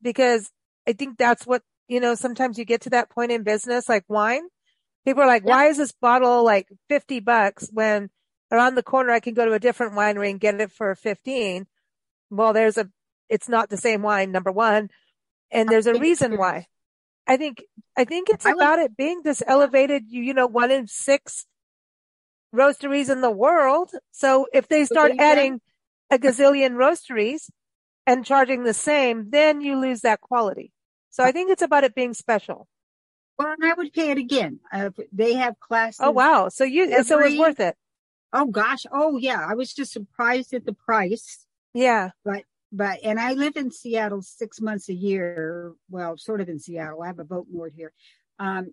because 0.03 0.51
I 0.87 0.93
think 0.93 1.19
that's 1.19 1.47
what 1.47 1.63
you 1.89 2.01
know 2.01 2.15
sometimes 2.15 2.59
you 2.59 2.65
get 2.65 2.83
to 2.83 2.91
that 2.91 3.11
point 3.11 3.33
in 3.33 3.43
business 3.43 3.89
like 3.89 4.05
wine. 4.09 4.43
People 5.05 5.23
are 5.23 5.27
like, 5.27 5.45
yeah. 5.45 5.51
why 5.51 5.67
is 5.67 5.79
this 5.79 5.93
bottle 5.93 6.45
like 6.45 6.69
50 6.89 7.21
bucks 7.21 7.69
when 7.73 8.11
around 8.53 8.75
the 8.75 8.83
corner 8.83 9.13
I 9.13 9.21
can 9.21 9.35
go 9.35 9.45
to 9.47 9.53
a 9.53 9.61
different 9.61 9.95
winery 9.95 10.31
and 10.31 10.41
get 10.41 10.61
it 10.61 10.73
for 10.73 10.95
15? 10.95 11.67
Well, 12.31 12.53
there's 12.53 12.79
a, 12.79 12.89
it's 13.29 13.49
not 13.49 13.71
the 13.71 13.77
same 13.77 14.03
wine, 14.03 14.33
number 14.33 14.53
one. 14.53 14.91
And 15.51 15.69
there's 15.69 15.87
a 15.87 15.95
reason 15.99 16.37
why. 16.37 16.67
I 17.27 17.37
think, 17.37 17.63
I 17.97 18.05
think 18.05 18.29
it's 18.31 18.47
about 18.47 18.79
it 18.79 18.97
being 18.97 19.23
this 19.23 19.43
elevated, 19.47 20.05
you, 20.09 20.23
you 20.23 20.35
know, 20.35 20.47
one 20.47 20.71
in 20.71 20.87
six 20.87 21.47
roasteries 22.55 23.11
in 23.11 23.21
the 23.21 23.31
world. 23.31 23.91
So 24.13 24.47
if 24.53 24.69
they 24.69 24.85
start 24.85 25.13
adding 25.19 25.61
a 26.11 26.19
gazillion 26.19 26.73
roasteries 26.73 27.51
and 28.07 28.25
charging 28.25 28.65
the 28.65 28.75
same, 28.75 29.31
then 29.31 29.61
you 29.61 29.79
lose 29.79 30.01
that 30.01 30.21
quality. 30.21 30.73
So 31.11 31.25
I 31.25 31.33
think 31.33 31.51
it's 31.51 31.63
about 31.63 31.85
it 31.85 31.95
being 31.95 32.15
special. 32.15 32.67
Well, 33.39 33.53
and 33.53 33.71
I 33.71 33.75
would 33.75 33.93
pay 33.93 34.11
it 34.11 34.19
again. 34.19 34.61
Uh, 34.73 34.91
they 35.13 35.35
have 35.35 35.61
classes. 35.61 36.01
Oh 36.03 36.11
wow! 36.11 36.49
So 36.49 36.65
you 36.65 36.85
every, 36.91 37.05
so 37.05 37.21
it 37.21 37.31
was 37.31 37.39
worth 37.39 37.61
it. 37.61 37.77
Oh 38.33 38.47
gosh! 38.47 38.85
Oh 38.91 39.17
yeah! 39.17 39.45
I 39.49 39.55
was 39.55 39.73
just 39.73 39.93
surprised 39.93 40.53
at 40.55 40.67
the 40.67 40.73
price. 40.73 41.47
Yeah. 41.75 42.11
But 42.25 42.43
but 42.73 43.01
and 43.03 43.19
I 43.19 43.33
live 43.33 43.57
in 43.57 43.71
Seattle 43.71 44.23
six 44.23 44.61
months 44.61 44.89
a 44.89 44.95
year. 44.95 45.73
Well, 45.91 46.17
sort 46.17 46.41
of 46.41 46.49
in 46.49 46.59
Seattle. 46.59 47.03
I 47.03 47.07
have 47.07 47.19
a 47.19 47.25
boat 47.25 47.47
moored 47.51 47.75
here. 47.77 47.93
Um, 48.39 48.73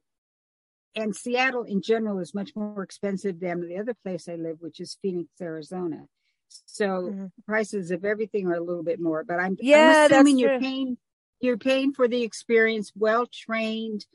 and 0.95 1.15
Seattle 1.15 1.63
in 1.63 1.81
general 1.81 2.19
is 2.19 2.33
much 2.33 2.51
more 2.55 2.81
expensive 2.81 3.39
than 3.39 3.67
the 3.67 3.77
other 3.77 3.93
place 3.93 4.29
I 4.29 4.35
live, 4.35 4.57
which 4.59 4.79
is 4.79 4.97
Phoenix, 5.01 5.29
Arizona. 5.41 6.05
So 6.47 6.85
mm-hmm. 6.85 7.25
prices 7.45 7.91
of 7.91 8.05
everything 8.05 8.47
are 8.47 8.55
a 8.55 8.63
little 8.63 8.83
bit 8.83 8.99
more. 8.99 9.23
But 9.23 9.39
I'm, 9.39 9.57
yeah, 9.59 10.05
I'm 10.05 10.11
assuming 10.11 10.39
you're 10.39 10.59
paying 10.59 10.97
you're 11.41 11.57
paying 11.57 11.93
for 11.93 12.07
the 12.07 12.23
experience, 12.23 12.91
well 12.95 13.27
trained 13.27 14.05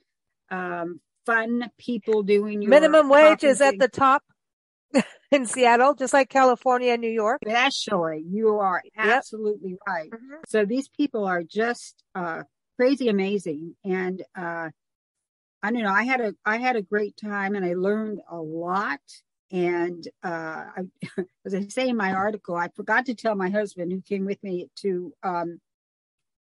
um, 0.50 1.00
fun 1.26 1.70
people 1.78 2.22
doing 2.22 2.62
your 2.62 2.70
minimum 2.70 3.08
wage 3.08 3.44
is 3.44 3.60
at 3.60 3.78
the 3.78 3.88
top 3.88 4.22
in 5.32 5.46
Seattle, 5.46 5.94
just 5.94 6.12
like 6.12 6.28
California 6.28 6.92
and 6.92 7.00
New 7.00 7.10
York. 7.10 7.40
Actually, 7.48 8.24
you 8.28 8.58
are 8.58 8.82
absolutely 8.96 9.70
yep. 9.70 9.78
right. 9.86 10.10
Mm-hmm. 10.10 10.34
So 10.48 10.64
these 10.64 10.88
people 10.88 11.24
are 11.24 11.42
just 11.42 12.02
uh, 12.14 12.42
crazy 12.76 13.08
amazing, 13.08 13.76
and 13.84 14.22
uh, 14.36 14.70
I 15.62 15.70
don't 15.70 15.82
know. 15.82 15.92
I 15.92 16.04
had 16.04 16.20
a 16.20 16.34
I 16.44 16.58
had 16.58 16.76
a 16.76 16.82
great 16.82 17.16
time, 17.16 17.54
and 17.54 17.64
I 17.64 17.74
learned 17.74 18.20
a 18.30 18.38
lot. 18.38 19.00
And 19.52 20.06
uh, 20.22 20.64
I, 20.76 20.80
as 21.44 21.54
I 21.54 21.66
say 21.68 21.88
in 21.88 21.96
my 21.96 22.12
article, 22.12 22.56
I 22.56 22.68
forgot 22.68 23.06
to 23.06 23.14
tell 23.14 23.34
my 23.34 23.50
husband 23.50 23.92
who 23.92 24.00
came 24.00 24.24
with 24.24 24.42
me 24.42 24.68
to 24.76 25.12
um, 25.22 25.60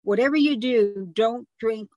whatever 0.03 0.35
you 0.35 0.55
do, 0.57 1.09
don't 1.11 1.47
drink 1.59 1.89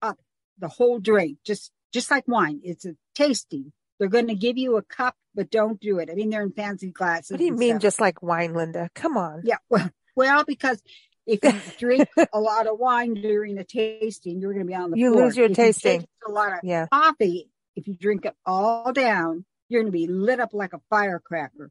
up 0.00 0.18
the 0.58 0.68
whole 0.68 0.98
drink, 0.98 1.38
just 1.44 1.70
just 1.92 2.10
like 2.10 2.24
wine. 2.26 2.60
It's 2.64 2.84
a 2.84 2.96
tasting. 3.14 3.72
They're 3.98 4.08
going 4.08 4.28
to 4.28 4.34
give 4.34 4.58
you 4.58 4.76
a 4.76 4.82
cup, 4.82 5.14
but 5.34 5.50
don't 5.50 5.80
do 5.80 5.98
it. 5.98 6.10
I 6.10 6.14
mean, 6.14 6.30
they're 6.30 6.42
in 6.42 6.52
fancy 6.52 6.90
glasses. 6.90 7.30
What 7.30 7.38
do 7.38 7.44
you 7.44 7.54
mean, 7.54 7.72
stuff. 7.72 7.82
just 7.82 8.00
like 8.00 8.22
wine, 8.22 8.54
Linda? 8.54 8.90
Come 8.94 9.16
on. 9.16 9.42
Yeah, 9.44 9.56
well, 9.68 9.90
well, 10.16 10.44
because 10.44 10.82
if 11.26 11.42
you 11.42 11.60
drink 11.78 12.08
a 12.32 12.40
lot 12.40 12.66
of 12.66 12.78
wine 12.78 13.14
during 13.14 13.58
a 13.58 13.64
tasting, 13.64 14.40
you're 14.40 14.52
going 14.52 14.66
to 14.66 14.70
be 14.70 14.74
on 14.74 14.90
the 14.90 14.98
you 14.98 15.12
floor. 15.12 15.24
lose 15.24 15.36
your 15.36 15.46
if 15.46 15.56
tasting. 15.56 16.00
You 16.00 16.06
a 16.28 16.32
lot 16.32 16.52
of 16.52 16.58
yeah. 16.62 16.86
coffee. 16.92 17.48
If 17.74 17.88
you 17.88 17.94
drink 17.94 18.26
it 18.26 18.34
all 18.44 18.92
down, 18.92 19.44
you're 19.68 19.82
going 19.82 19.92
to 19.92 19.96
be 19.96 20.06
lit 20.06 20.40
up 20.40 20.52
like 20.52 20.74
a 20.74 20.80
firecracker. 20.90 21.70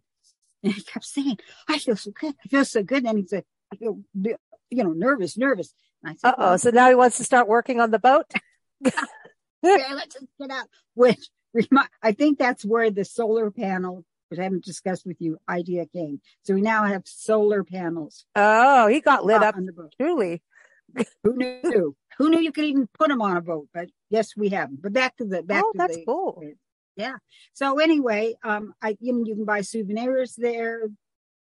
And 0.63 0.73
he 0.73 0.81
kept 0.81 1.05
saying, 1.05 1.37
"I 1.67 1.79
feel 1.79 1.95
so 1.95 2.11
good. 2.11 2.35
I 2.43 2.47
feel 2.47 2.65
so 2.65 2.83
good." 2.83 3.03
And 3.05 3.17
he 3.17 3.25
said, 3.25 3.45
"I 3.71 3.77
feel, 3.77 3.99
you 4.13 4.37
know, 4.83 4.93
nervous, 4.93 5.37
nervous." 5.37 5.73
And 6.03 6.11
I 6.11 6.15
said, 6.15 6.29
"Uh 6.29 6.35
oh." 6.37 6.57
So 6.57 6.69
now 6.69 6.87
he 6.89 6.95
wants 6.95 7.17
to 7.17 7.23
start 7.23 7.47
working 7.47 7.79
on 7.79 7.89
the 7.89 7.99
boat. 7.99 8.25
okay, 8.85 8.93
let's 9.63 10.13
just 10.13 10.27
get 10.39 10.51
out. 10.51 10.67
Which 10.93 11.29
I 12.01 12.11
think 12.11 12.39
that's 12.39 12.63
where 12.63 12.91
the 12.91 13.05
solar 13.05 13.51
panel, 13.51 14.05
which 14.29 14.39
I 14.39 14.43
haven't 14.43 14.63
discussed 14.63 15.05
with 15.05 15.17
you, 15.19 15.37
idea 15.49 15.85
came. 15.85 16.21
So 16.43 16.53
we 16.53 16.61
now 16.61 16.85
have 16.85 17.03
solar 17.05 17.63
panels. 17.63 18.25
Oh, 18.35 18.87
he 18.87 19.01
got 19.01 19.25
lit 19.25 19.43
up 19.43 19.55
on 19.55 19.65
the 19.65 19.73
boat. 19.73 19.93
Truly. 19.99 20.41
Who 21.23 21.35
knew? 21.35 21.95
Who 22.17 22.29
knew 22.29 22.39
you 22.39 22.51
could 22.51 22.65
even 22.65 22.87
put 22.97 23.09
them 23.09 23.21
on 23.21 23.37
a 23.37 23.41
boat? 23.41 23.67
But 23.73 23.89
yes, 24.09 24.35
we 24.35 24.49
have. 24.49 24.69
But 24.71 24.93
back 24.93 25.17
to 25.17 25.25
the 25.25 25.41
back 25.41 25.63
oh, 25.65 25.71
to 25.71 25.77
that's 25.77 25.95
the, 25.95 26.05
cool. 26.05 26.43
Yeah. 26.95 27.15
So 27.53 27.79
anyway, 27.79 28.35
um, 28.43 28.73
I 28.81 28.97
you, 28.99 29.13
know, 29.13 29.23
you 29.25 29.35
can 29.35 29.45
buy 29.45 29.61
souvenirs 29.61 30.35
there, 30.37 30.89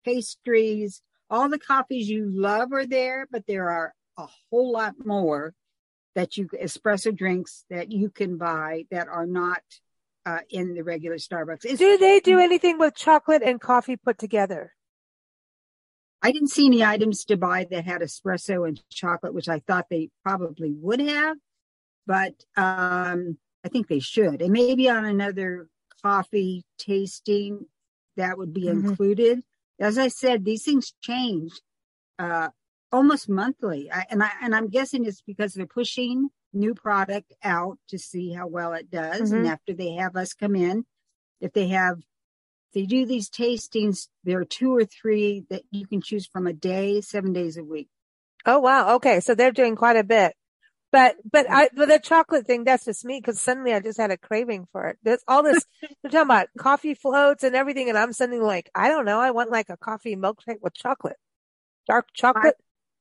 pastries, 0.04 1.02
all 1.30 1.48
the 1.48 1.58
coffees 1.58 2.08
you 2.08 2.30
love 2.32 2.72
are 2.72 2.86
there, 2.86 3.26
but 3.30 3.46
there 3.46 3.70
are 3.70 3.94
a 4.16 4.26
whole 4.50 4.72
lot 4.72 4.94
more 5.04 5.54
that 6.14 6.36
you 6.36 6.48
espresso 6.48 7.14
drinks 7.14 7.64
that 7.70 7.92
you 7.92 8.08
can 8.08 8.36
buy 8.36 8.86
that 8.90 9.08
are 9.08 9.26
not 9.26 9.62
uh, 10.26 10.38
in 10.50 10.74
the 10.74 10.82
regular 10.82 11.16
Starbucks. 11.16 11.64
It's, 11.64 11.78
do 11.78 11.98
they 11.98 12.20
do 12.20 12.38
anything 12.38 12.78
with 12.78 12.94
chocolate 12.94 13.42
and 13.42 13.60
coffee 13.60 13.96
put 13.96 14.18
together? 14.18 14.72
I 16.22 16.32
didn't 16.32 16.48
see 16.48 16.66
any 16.66 16.82
items 16.82 17.24
to 17.26 17.36
buy 17.36 17.66
that 17.70 17.84
had 17.84 18.00
espresso 18.00 18.66
and 18.66 18.80
chocolate, 18.88 19.34
which 19.34 19.48
I 19.48 19.58
thought 19.58 19.86
they 19.90 20.08
probably 20.22 20.72
would 20.72 21.00
have, 21.00 21.36
but 22.06 22.32
um, 22.56 23.36
I 23.62 23.68
think 23.68 23.88
they 23.88 23.98
should. 23.98 24.40
And 24.40 24.52
maybe 24.52 24.88
on 24.88 25.04
another 25.04 25.68
coffee 26.02 26.64
tasting, 26.78 27.66
that 28.16 28.38
would 28.38 28.54
be 28.54 28.64
mm-hmm. 28.64 28.88
included. 28.88 29.42
As 29.78 29.98
I 29.98 30.08
said, 30.08 30.44
these 30.44 30.64
things 30.64 30.94
change 31.02 31.60
uh, 32.18 32.48
almost 32.90 33.28
monthly. 33.28 33.90
I, 33.92 34.04
and 34.08 34.22
I 34.22 34.30
and 34.40 34.54
I'm 34.54 34.68
guessing 34.68 35.04
it's 35.04 35.20
because 35.20 35.52
they're 35.52 35.66
pushing 35.66 36.28
new 36.54 36.74
product 36.74 37.32
out 37.42 37.78
to 37.88 37.98
see 37.98 38.32
how 38.32 38.46
well 38.46 38.72
it 38.72 38.90
does. 38.90 39.22
Mm-hmm. 39.22 39.34
And 39.34 39.46
after 39.48 39.72
they 39.72 39.92
have 39.92 40.16
us 40.16 40.32
come 40.34 40.56
in, 40.56 40.84
if 41.40 41.52
they 41.52 41.68
have 41.68 41.98
they 42.74 42.86
do 42.86 43.06
these 43.06 43.30
tastings, 43.30 44.08
there 44.24 44.40
are 44.40 44.44
two 44.44 44.76
or 44.76 44.84
three 44.84 45.44
that 45.48 45.62
you 45.70 45.86
can 45.86 46.02
choose 46.02 46.26
from 46.26 46.46
a 46.46 46.52
day, 46.52 47.00
seven 47.00 47.32
days 47.32 47.56
a 47.56 47.62
week. 47.64 47.88
Oh 48.46 48.58
wow. 48.58 48.96
Okay. 48.96 49.20
So 49.20 49.34
they're 49.34 49.52
doing 49.52 49.76
quite 49.76 49.96
a 49.96 50.04
bit. 50.04 50.34
But 50.90 51.16
but 51.30 51.50
I 51.50 51.70
but 51.74 51.88
the 51.88 51.98
chocolate 51.98 52.46
thing, 52.46 52.64
that's 52.64 52.84
just 52.84 53.04
me 53.04 53.18
because 53.20 53.40
suddenly 53.40 53.72
I 53.72 53.80
just 53.80 53.98
had 53.98 54.10
a 54.12 54.16
craving 54.16 54.68
for 54.70 54.86
it. 54.86 54.98
There's 55.02 55.24
all 55.26 55.42
this 55.42 55.64
they're 56.02 56.10
talking 56.10 56.20
about 56.20 56.48
coffee 56.58 56.94
floats 56.94 57.42
and 57.42 57.56
everything, 57.56 57.88
and 57.88 57.98
I'm 57.98 58.12
suddenly 58.12 58.40
like, 58.40 58.70
I 58.74 58.88
don't 58.88 59.04
know, 59.04 59.18
I 59.18 59.32
want 59.32 59.50
like 59.50 59.70
a 59.70 59.76
coffee 59.76 60.14
milkshake 60.14 60.60
with 60.60 60.74
chocolate. 60.74 61.16
Dark 61.88 62.06
chocolate. 62.14 62.56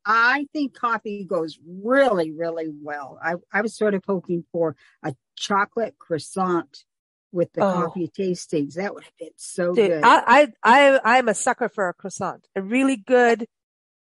I 0.06 0.48
think 0.54 0.74
coffee 0.74 1.24
goes 1.24 1.60
really, 1.66 2.32
really 2.32 2.70
well. 2.82 3.18
I, 3.24 3.36
I 3.52 3.62
was 3.62 3.76
sort 3.76 3.94
of 3.94 4.04
hoping 4.06 4.44
for 4.52 4.76
a 5.04 5.16
chocolate 5.36 5.96
croissant 5.98 6.84
with 7.32 7.52
the 7.54 7.62
oh. 7.62 7.74
coffee 7.74 8.08
tastings. 8.08 8.76
That 8.76 8.94
would 8.94 9.04
have 9.04 9.18
been 9.18 9.30
so 9.38 9.74
Dude, 9.74 9.90
good. 9.90 10.04
I, 10.04 10.54
I, 10.64 11.00
I, 11.04 11.18
am 11.18 11.28
a 11.28 11.34
sucker 11.34 11.70
for 11.70 11.90
a 11.90 11.94
croissant. 11.94 12.48
A 12.56 12.62
really 12.62 12.98
good 12.98 13.48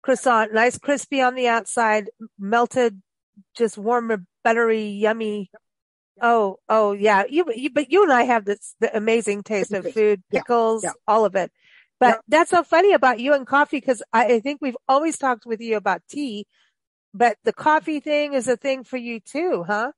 croissant, 0.02 0.54
nice 0.54 0.78
crispy 0.78 1.22
on 1.22 1.36
the 1.36 1.48
outside, 1.48 2.10
melted, 2.38 3.02
just 3.58 3.78
warm, 3.78 4.28
buttery, 4.44 4.88
yummy. 4.88 5.52
Oh, 6.22 6.58
oh 6.68 6.94
yeah. 6.94 7.24
You, 7.30 7.46
you, 7.56 7.70
but 7.70 7.92
you 7.92 8.04
and 8.04 8.12
I 8.12 8.24
have 8.24 8.46
this, 8.46 8.76
the 8.80 8.96
amazing 8.96 9.44
taste 9.44 9.74
of 9.74 9.92
food, 9.92 10.22
pickles, 10.32 10.84
yeah, 10.84 10.90
yeah. 10.90 11.14
all 11.14 11.26
of 11.26 11.36
it. 11.36 11.52
But 12.00 12.08
yep. 12.08 12.22
that's 12.28 12.52
so 12.52 12.64
funny 12.64 12.94
about 12.94 13.20
you 13.20 13.34
and 13.34 13.46
coffee 13.46 13.80
because 13.80 14.02
I, 14.14 14.36
I 14.36 14.40
think 14.40 14.60
we've 14.62 14.78
always 14.88 15.18
talked 15.18 15.46
with 15.46 15.60
you 15.60 15.76
about 15.76 16.02
tea, 16.10 16.46
but 17.14 17.38
the 17.44 17.54
coffee 17.54 18.00
thing 18.00 18.34
is 18.34 18.48
a 18.48 18.56
thing 18.56 18.84
for 18.84 18.98
you 18.98 19.20
too, 19.20 19.66
huh? 19.68 19.92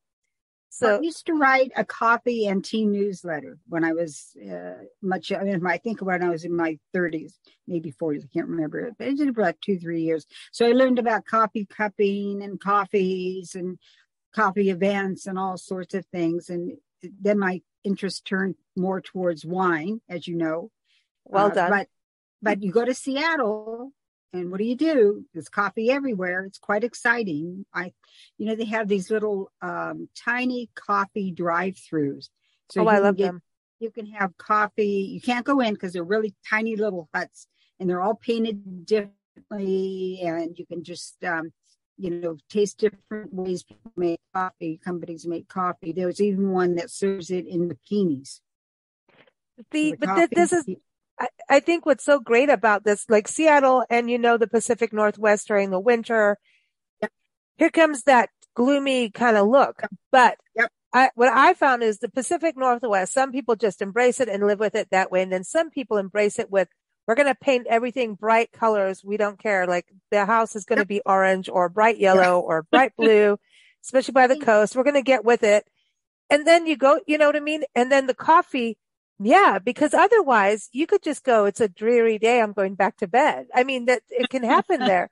So 0.73 0.95
I 0.97 1.01
used 1.01 1.25
to 1.25 1.33
write 1.33 1.71
a 1.75 1.83
coffee 1.83 2.47
and 2.47 2.63
tea 2.63 2.85
newsletter 2.85 3.59
when 3.67 3.83
I 3.83 3.91
was 3.91 4.37
uh, 4.41 4.85
much. 5.01 5.31
I 5.33 5.43
mean, 5.43 5.67
I 5.67 5.77
think 5.77 6.01
when 6.01 6.23
I 6.23 6.29
was 6.29 6.45
in 6.45 6.55
my 6.55 6.79
30s, 6.95 7.33
maybe 7.67 7.91
40s. 7.91 8.23
I 8.23 8.29
can't 8.33 8.47
remember 8.47 8.79
it, 8.79 8.93
but 8.97 9.09
it 9.09 9.17
did 9.17 9.27
about 9.27 9.55
two, 9.59 9.77
three 9.77 10.01
years. 10.01 10.25
So 10.53 10.65
I 10.65 10.71
learned 10.71 10.97
about 10.97 11.25
coffee 11.25 11.65
cupping 11.65 12.41
and 12.41 12.57
coffees 12.57 13.53
and 13.53 13.77
coffee 14.33 14.69
events 14.69 15.27
and 15.27 15.37
all 15.37 15.57
sorts 15.57 15.93
of 15.93 16.05
things. 16.05 16.49
And 16.49 16.77
then 17.19 17.37
my 17.37 17.61
interest 17.83 18.25
turned 18.25 18.55
more 18.77 19.01
towards 19.01 19.45
wine, 19.45 19.99
as 20.07 20.25
you 20.25 20.37
know. 20.37 20.71
Well 21.25 21.47
uh, 21.47 21.53
done. 21.53 21.69
But 21.69 21.87
but 22.41 22.63
you 22.63 22.71
go 22.71 22.85
to 22.85 22.93
Seattle 22.93 23.93
and 24.33 24.49
what 24.49 24.59
do 24.59 24.63
you 24.63 24.75
do? 24.75 25.25
There's 25.33 25.49
coffee 25.49 25.91
everywhere. 25.91 26.43
It's 26.45 26.57
quite 26.57 26.83
exciting. 26.83 27.65
I, 27.73 27.91
you 28.37 28.45
know, 28.45 28.55
they 28.55 28.65
have 28.65 28.87
these 28.87 29.11
little 29.11 29.51
um, 29.61 30.07
tiny 30.15 30.69
coffee 30.73 31.31
drive-throughs. 31.31 32.29
So 32.69 32.83
oh, 32.83 32.87
I 32.87 32.99
love 32.99 33.17
get, 33.17 33.25
them. 33.25 33.41
You 33.79 33.91
can 33.91 34.05
have 34.07 34.37
coffee. 34.37 35.09
You 35.11 35.21
can't 35.21 35.45
go 35.45 35.59
in 35.59 35.73
because 35.73 35.93
they're 35.93 36.03
really 36.03 36.33
tiny 36.49 36.75
little 36.77 37.09
huts, 37.13 37.47
and 37.79 37.89
they're 37.89 38.01
all 38.01 38.15
painted 38.15 38.85
differently. 38.85 40.21
And 40.23 40.57
you 40.57 40.65
can 40.65 40.83
just, 40.83 41.21
um, 41.25 41.51
you 41.97 42.11
know, 42.11 42.37
taste 42.49 42.77
different 42.77 43.33
ways 43.33 43.63
people 43.63 43.91
make 43.97 44.21
coffee. 44.33 44.79
Companies 44.83 45.27
make 45.27 45.49
coffee. 45.49 45.91
There's 45.91 46.21
even 46.21 46.51
one 46.51 46.75
that 46.75 46.89
serves 46.89 47.31
it 47.31 47.45
in 47.47 47.67
bikinis. 47.69 48.39
The, 49.71 49.91
the 49.91 49.97
but 49.97 50.15
th- 50.15 50.29
this 50.31 50.53
is 50.53 50.65
I 51.51 51.59
think 51.59 51.85
what's 51.85 52.05
so 52.05 52.17
great 52.17 52.49
about 52.49 52.85
this, 52.85 53.05
like 53.09 53.27
Seattle 53.27 53.83
and 53.89 54.09
you 54.09 54.17
know 54.17 54.37
the 54.37 54.47
Pacific 54.47 54.93
Northwest 54.93 55.49
during 55.49 55.69
the 55.69 55.81
winter, 55.81 56.37
yep. 57.01 57.11
here 57.57 57.69
comes 57.69 58.03
that 58.03 58.29
gloomy 58.55 59.09
kind 59.09 59.35
of 59.35 59.47
look. 59.47 59.75
Yep. 59.81 59.91
But 60.13 60.37
yep. 60.55 60.69
I, 60.93 61.09
what 61.15 61.27
I 61.27 61.53
found 61.53 61.83
is 61.83 61.99
the 61.99 62.09
Pacific 62.09 62.55
Northwest, 62.55 63.11
some 63.11 63.33
people 63.33 63.57
just 63.57 63.81
embrace 63.81 64.21
it 64.21 64.29
and 64.29 64.47
live 64.47 64.59
with 64.59 64.75
it 64.75 64.87
that 64.91 65.11
way. 65.11 65.21
And 65.21 65.31
then 65.31 65.43
some 65.43 65.69
people 65.69 65.97
embrace 65.97 66.39
it 66.39 66.49
with, 66.49 66.69
we're 67.05 67.15
going 67.15 67.27
to 67.27 67.35
paint 67.35 67.67
everything 67.69 68.15
bright 68.15 68.53
colors. 68.53 69.03
We 69.03 69.17
don't 69.17 69.37
care. 69.37 69.67
Like 69.67 69.87
the 70.09 70.25
house 70.25 70.55
is 70.55 70.63
going 70.63 70.79
to 70.79 70.85
be 70.85 71.01
orange 71.05 71.49
or 71.49 71.67
bright 71.67 71.97
yellow 71.97 72.39
or 72.39 72.63
bright 72.63 72.93
blue, 72.97 73.37
especially 73.83 74.13
by 74.13 74.27
the 74.27 74.35
mm. 74.35 74.43
coast. 74.43 74.77
We're 74.77 74.83
going 74.83 74.93
to 74.93 75.01
get 75.01 75.25
with 75.25 75.43
it. 75.43 75.65
And 76.29 76.47
then 76.47 76.65
you 76.65 76.77
go, 76.77 77.01
you 77.07 77.17
know 77.17 77.25
what 77.25 77.35
I 77.35 77.41
mean? 77.41 77.63
And 77.75 77.91
then 77.91 78.07
the 78.07 78.13
coffee, 78.13 78.77
yeah, 79.23 79.59
because 79.59 79.93
otherwise 79.93 80.69
you 80.71 80.87
could 80.87 81.03
just 81.03 81.23
go, 81.23 81.45
it's 81.45 81.61
a 81.61 81.67
dreary 81.67 82.17
day. 82.17 82.41
I'm 82.41 82.53
going 82.53 82.75
back 82.75 82.97
to 82.97 83.07
bed. 83.07 83.47
I 83.53 83.63
mean, 83.63 83.85
that 83.85 84.01
it 84.09 84.29
can 84.29 84.43
happen 84.43 84.79
there. 84.85 85.09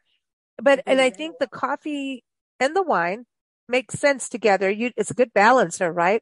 But, 0.61 0.81
and 0.85 0.99
I 0.99 1.09
think 1.09 1.35
the 1.39 1.47
coffee 1.47 2.23
and 2.59 2.75
the 2.75 2.83
wine 2.83 3.25
make 3.67 3.91
sense 3.91 4.27
together. 4.27 4.69
You, 4.69 4.91
it's 4.97 5.11
a 5.11 5.15
good 5.15 5.33
balancer, 5.33 5.91
right? 5.91 6.21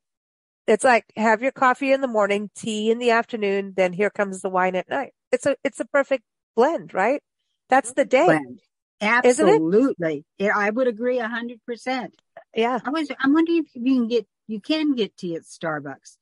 It's 0.67 0.83
like 0.83 1.05
have 1.15 1.41
your 1.41 1.53
coffee 1.53 1.93
in 1.93 2.01
the 2.01 2.07
morning, 2.07 2.49
tea 2.55 2.91
in 2.91 2.99
the 2.99 3.11
afternoon, 3.11 3.73
then 3.77 3.93
here 3.93 4.09
comes 4.09 4.41
the 4.41 4.49
wine 4.49 4.75
at 4.75 4.89
night. 4.89 5.13
It's 5.31 5.45
a, 5.45 5.55
it's 5.63 5.79
a 5.79 5.85
perfect 5.85 6.23
blend, 6.55 6.93
right? 6.93 7.23
That's 7.69 7.93
the 7.93 8.05
day. 8.05 8.25
Blend. 8.25 8.59
Absolutely. 8.99 10.25
It? 10.37 10.51
I 10.53 10.69
would 10.69 10.87
agree 10.87 11.19
a 11.19 11.27
hundred 11.27 11.63
percent. 11.65 12.15
Yeah. 12.53 12.79
I 12.83 12.89
was, 12.89 13.09
I'm 13.19 13.33
wondering 13.33 13.59
if 13.59 13.75
you 13.75 13.95
can 13.95 14.07
get, 14.07 14.27
you 14.47 14.59
can 14.59 14.95
get 14.95 15.15
tea 15.15 15.35
at 15.35 15.43
Starbucks 15.43 16.17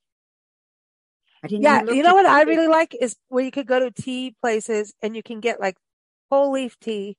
yeah, 1.49 1.83
you 1.89 2.03
know 2.03 2.13
what 2.15 2.25
I 2.25 2.43
really 2.43 2.67
like 2.67 2.95
is 2.99 3.15
where 3.29 3.43
you 3.43 3.51
could 3.51 3.67
go 3.67 3.79
to 3.79 3.91
tea 3.91 4.36
places 4.41 4.93
and 5.01 5.15
you 5.15 5.23
can 5.23 5.39
get 5.39 5.60
like 5.60 5.75
whole 6.31 6.51
leaf 6.51 6.77
tea 6.79 7.17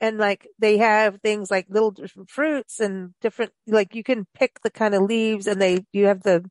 and 0.00 0.18
like 0.18 0.48
they 0.58 0.78
have 0.78 1.20
things 1.22 1.50
like 1.50 1.66
little 1.68 1.90
different 1.90 2.30
fruits 2.30 2.80
and 2.80 3.14
different 3.20 3.52
like 3.66 3.94
you 3.94 4.02
can 4.02 4.26
pick 4.34 4.60
the 4.62 4.70
kind 4.70 4.94
of 4.94 5.02
leaves 5.02 5.46
and 5.46 5.60
they 5.60 5.84
you 5.92 6.06
have 6.06 6.22
the 6.22 6.44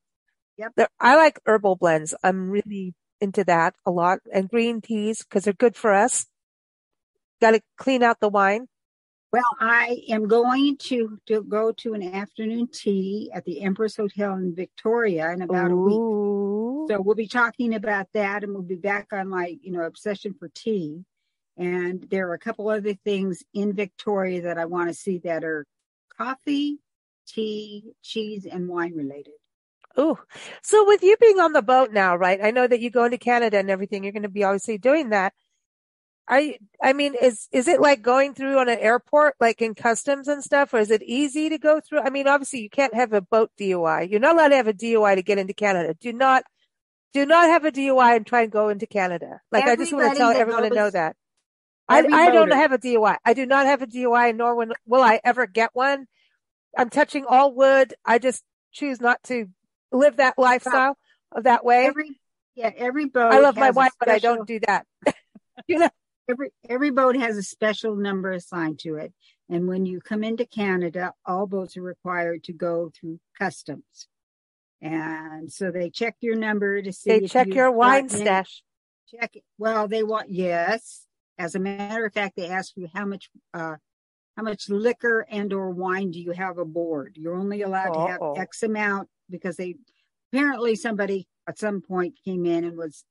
yep 0.57 0.73
I 0.99 1.15
like 1.15 1.39
herbal 1.45 1.75
blends. 1.77 2.15
I'm 2.23 2.49
really 2.49 2.93
into 3.21 3.43
that 3.45 3.75
a 3.85 3.91
lot 3.91 4.19
and 4.33 4.49
green 4.49 4.81
teas 4.81 5.19
because 5.23 5.43
they're 5.43 5.53
good 5.53 5.75
for 5.75 5.93
us. 5.93 6.25
Got 7.41 7.51
to 7.51 7.61
clean 7.77 8.03
out 8.03 8.19
the 8.19 8.29
wine. 8.29 8.67
Well, 9.33 9.57
I 9.59 10.03
am 10.09 10.27
going 10.27 10.77
to, 10.77 11.17
to 11.25 11.41
go 11.41 11.71
to 11.71 11.95
an 11.95 12.03
afternoon 12.03 12.67
tea 12.71 13.31
at 13.33 13.43
the 13.45 13.63
Empress 13.63 13.97
Hotel 13.97 14.33
in 14.35 14.53
Victoria 14.53 15.31
in 15.31 15.41
about 15.41 15.71
Ooh. 15.71 15.73
a 15.73 16.83
week. 16.83 16.89
So 16.91 17.01
we'll 17.01 17.15
be 17.15 17.27
talking 17.27 17.73
about 17.73 18.05
that 18.13 18.43
and 18.43 18.53
we'll 18.53 18.61
be 18.61 18.75
back 18.75 19.07
on 19.11 19.27
my, 19.27 19.57
you 19.59 19.71
know, 19.71 19.81
obsession 19.81 20.35
for 20.37 20.49
tea. 20.49 21.03
And 21.57 22.03
there 22.11 22.29
are 22.29 22.35
a 22.35 22.39
couple 22.39 22.69
other 22.69 22.93
things 22.93 23.41
in 23.55 23.73
Victoria 23.73 24.43
that 24.43 24.59
I 24.59 24.65
want 24.65 24.89
to 24.89 24.93
see 24.93 25.17
that 25.23 25.43
are 25.43 25.65
coffee, 26.15 26.77
tea, 27.27 27.85
cheese, 28.03 28.45
and 28.45 28.67
wine 28.67 28.93
related. 28.93 29.33
Oh, 29.97 30.19
so 30.61 30.85
with 30.85 31.01
you 31.01 31.17
being 31.17 31.39
on 31.39 31.53
the 31.53 31.63
boat 31.63 31.91
now, 31.91 32.15
right? 32.15 32.39
I 32.43 32.51
know 32.51 32.67
that 32.67 32.81
you 32.81 32.91
go 32.91 33.05
into 33.05 33.17
Canada 33.17 33.57
and 33.57 33.71
everything. 33.71 34.03
You're 34.03 34.13
going 34.13 34.23
to 34.23 34.29
be 34.29 34.43
obviously 34.43 34.77
doing 34.77 35.09
that. 35.09 35.33
I 36.27 36.57
I 36.81 36.93
mean, 36.93 37.15
is 37.21 37.47
is 37.51 37.67
it 37.67 37.81
like 37.81 38.01
going 38.01 38.33
through 38.33 38.57
on 38.57 38.69
an 38.69 38.79
airport, 38.79 39.35
like 39.41 39.61
in 39.61 39.75
customs 39.75 40.27
and 40.27 40.43
stuff, 40.43 40.73
or 40.73 40.79
is 40.79 40.89
it 40.89 41.03
easy 41.03 41.49
to 41.49 41.57
go 41.57 41.81
through? 41.81 41.99
I 41.99 42.09
mean, 42.09 42.27
obviously 42.27 42.61
you 42.61 42.69
can't 42.69 42.93
have 42.93 43.11
a 43.11 43.21
boat 43.21 43.51
DUI. 43.59 44.09
You're 44.09 44.21
not 44.21 44.35
allowed 44.35 44.49
to 44.49 44.55
have 44.55 44.67
a 44.67 44.73
DUI 44.73 45.15
to 45.15 45.21
get 45.21 45.37
into 45.37 45.53
Canada. 45.53 45.93
Do 45.99 46.13
not 46.13 46.43
do 47.13 47.25
not 47.25 47.49
have 47.49 47.65
a 47.65 47.71
DUI 47.71 48.15
and 48.15 48.25
try 48.25 48.43
and 48.43 48.51
go 48.51 48.69
into 48.69 48.87
Canada. 48.87 49.41
Like 49.51 49.63
Everybody 49.63 49.81
I 49.81 49.83
just 49.83 49.93
want 49.93 50.11
to 50.11 50.17
tell 50.17 50.31
everyone 50.31 50.63
to 50.63 50.69
know 50.69 50.89
that. 50.89 51.15
I, 51.89 51.99
I 51.99 52.31
don't 52.31 52.51
have 52.51 52.71
a 52.71 52.77
DUI. 52.77 53.17
I 53.25 53.33
do 53.33 53.45
not 53.45 53.65
have 53.65 53.81
a 53.81 53.87
DUI, 53.87 54.33
nor 54.35 54.55
will, 54.55 54.73
will 54.85 55.01
I 55.01 55.19
ever 55.23 55.45
get 55.45 55.71
one. 55.73 56.07
I'm 56.77 56.89
touching 56.89 57.25
all 57.27 57.53
wood. 57.53 57.93
I 58.05 58.19
just 58.19 58.41
choose 58.71 59.01
not 59.01 59.21
to 59.23 59.47
live 59.91 60.15
that 60.17 60.39
lifestyle 60.39 60.97
of 61.33 61.43
that 61.43 61.65
way. 61.65 61.85
Every, 61.85 62.19
yeah, 62.55 62.71
every 62.75 63.05
boat. 63.05 63.33
I 63.33 63.39
love 63.39 63.57
my 63.57 63.71
wife, 63.71 63.91
special... 63.91 63.97
but 63.99 64.09
I 64.09 64.19
don't 64.19 64.47
do 64.47 64.61
that. 64.65 64.87
you 65.67 65.79
know 65.79 65.89
every 66.29 66.51
every 66.67 66.91
boat 66.91 67.15
has 67.15 67.37
a 67.37 67.43
special 67.43 67.95
number 67.95 68.31
assigned 68.31 68.79
to 68.79 68.95
it. 68.95 69.13
And 69.49 69.67
when 69.67 69.85
you 69.85 69.99
come 69.99 70.23
into 70.23 70.45
canada 70.45 71.13
all 71.25 71.47
boats 71.47 71.77
are 71.77 71.81
required 71.81 72.43
to 72.45 72.53
go 72.53 72.91
through 72.99 73.19
customs. 73.37 74.07
And 74.81 75.51
so 75.51 75.71
they 75.71 75.89
check 75.89 76.15
your 76.19 76.35
number 76.35 76.81
to 76.81 76.91
see 76.91 77.19
they 77.19 77.27
check 77.27 77.47
your 77.47 77.71
wine 77.71 78.09
stash. 78.09 78.63
Check 79.09 79.35
it. 79.35 79.43
well 79.57 79.87
they 79.87 80.03
want 80.03 80.29
yes. 80.29 81.05
As 81.37 81.55
a 81.55 81.59
matter 81.59 82.05
of 82.05 82.13
fact 82.13 82.35
they 82.35 82.49
ask 82.49 82.73
you 82.75 82.87
how 82.93 83.05
much 83.05 83.29
uh 83.53 83.75
how 84.35 84.43
much 84.43 84.67
liquor 84.69 85.25
and 85.29 85.53
or 85.53 85.69
wine 85.69 86.11
do 86.11 86.19
you 86.19 86.31
have 86.31 86.57
aboard? 86.57 87.17
You're 87.19 87.35
only 87.35 87.61
allowed 87.61 87.95
Uh-oh. 87.95 88.05
to 88.05 88.11
have 88.11 88.21
x 88.37 88.63
amount 88.63 89.09
because 89.29 89.57
they 89.57 89.75
apparently 90.31 90.75
somebody 90.75 91.27
at 91.47 91.59
some 91.59 91.81
point 91.81 92.15
came 92.25 92.45
in 92.45 92.63
and 92.63 92.77
was 92.77 93.03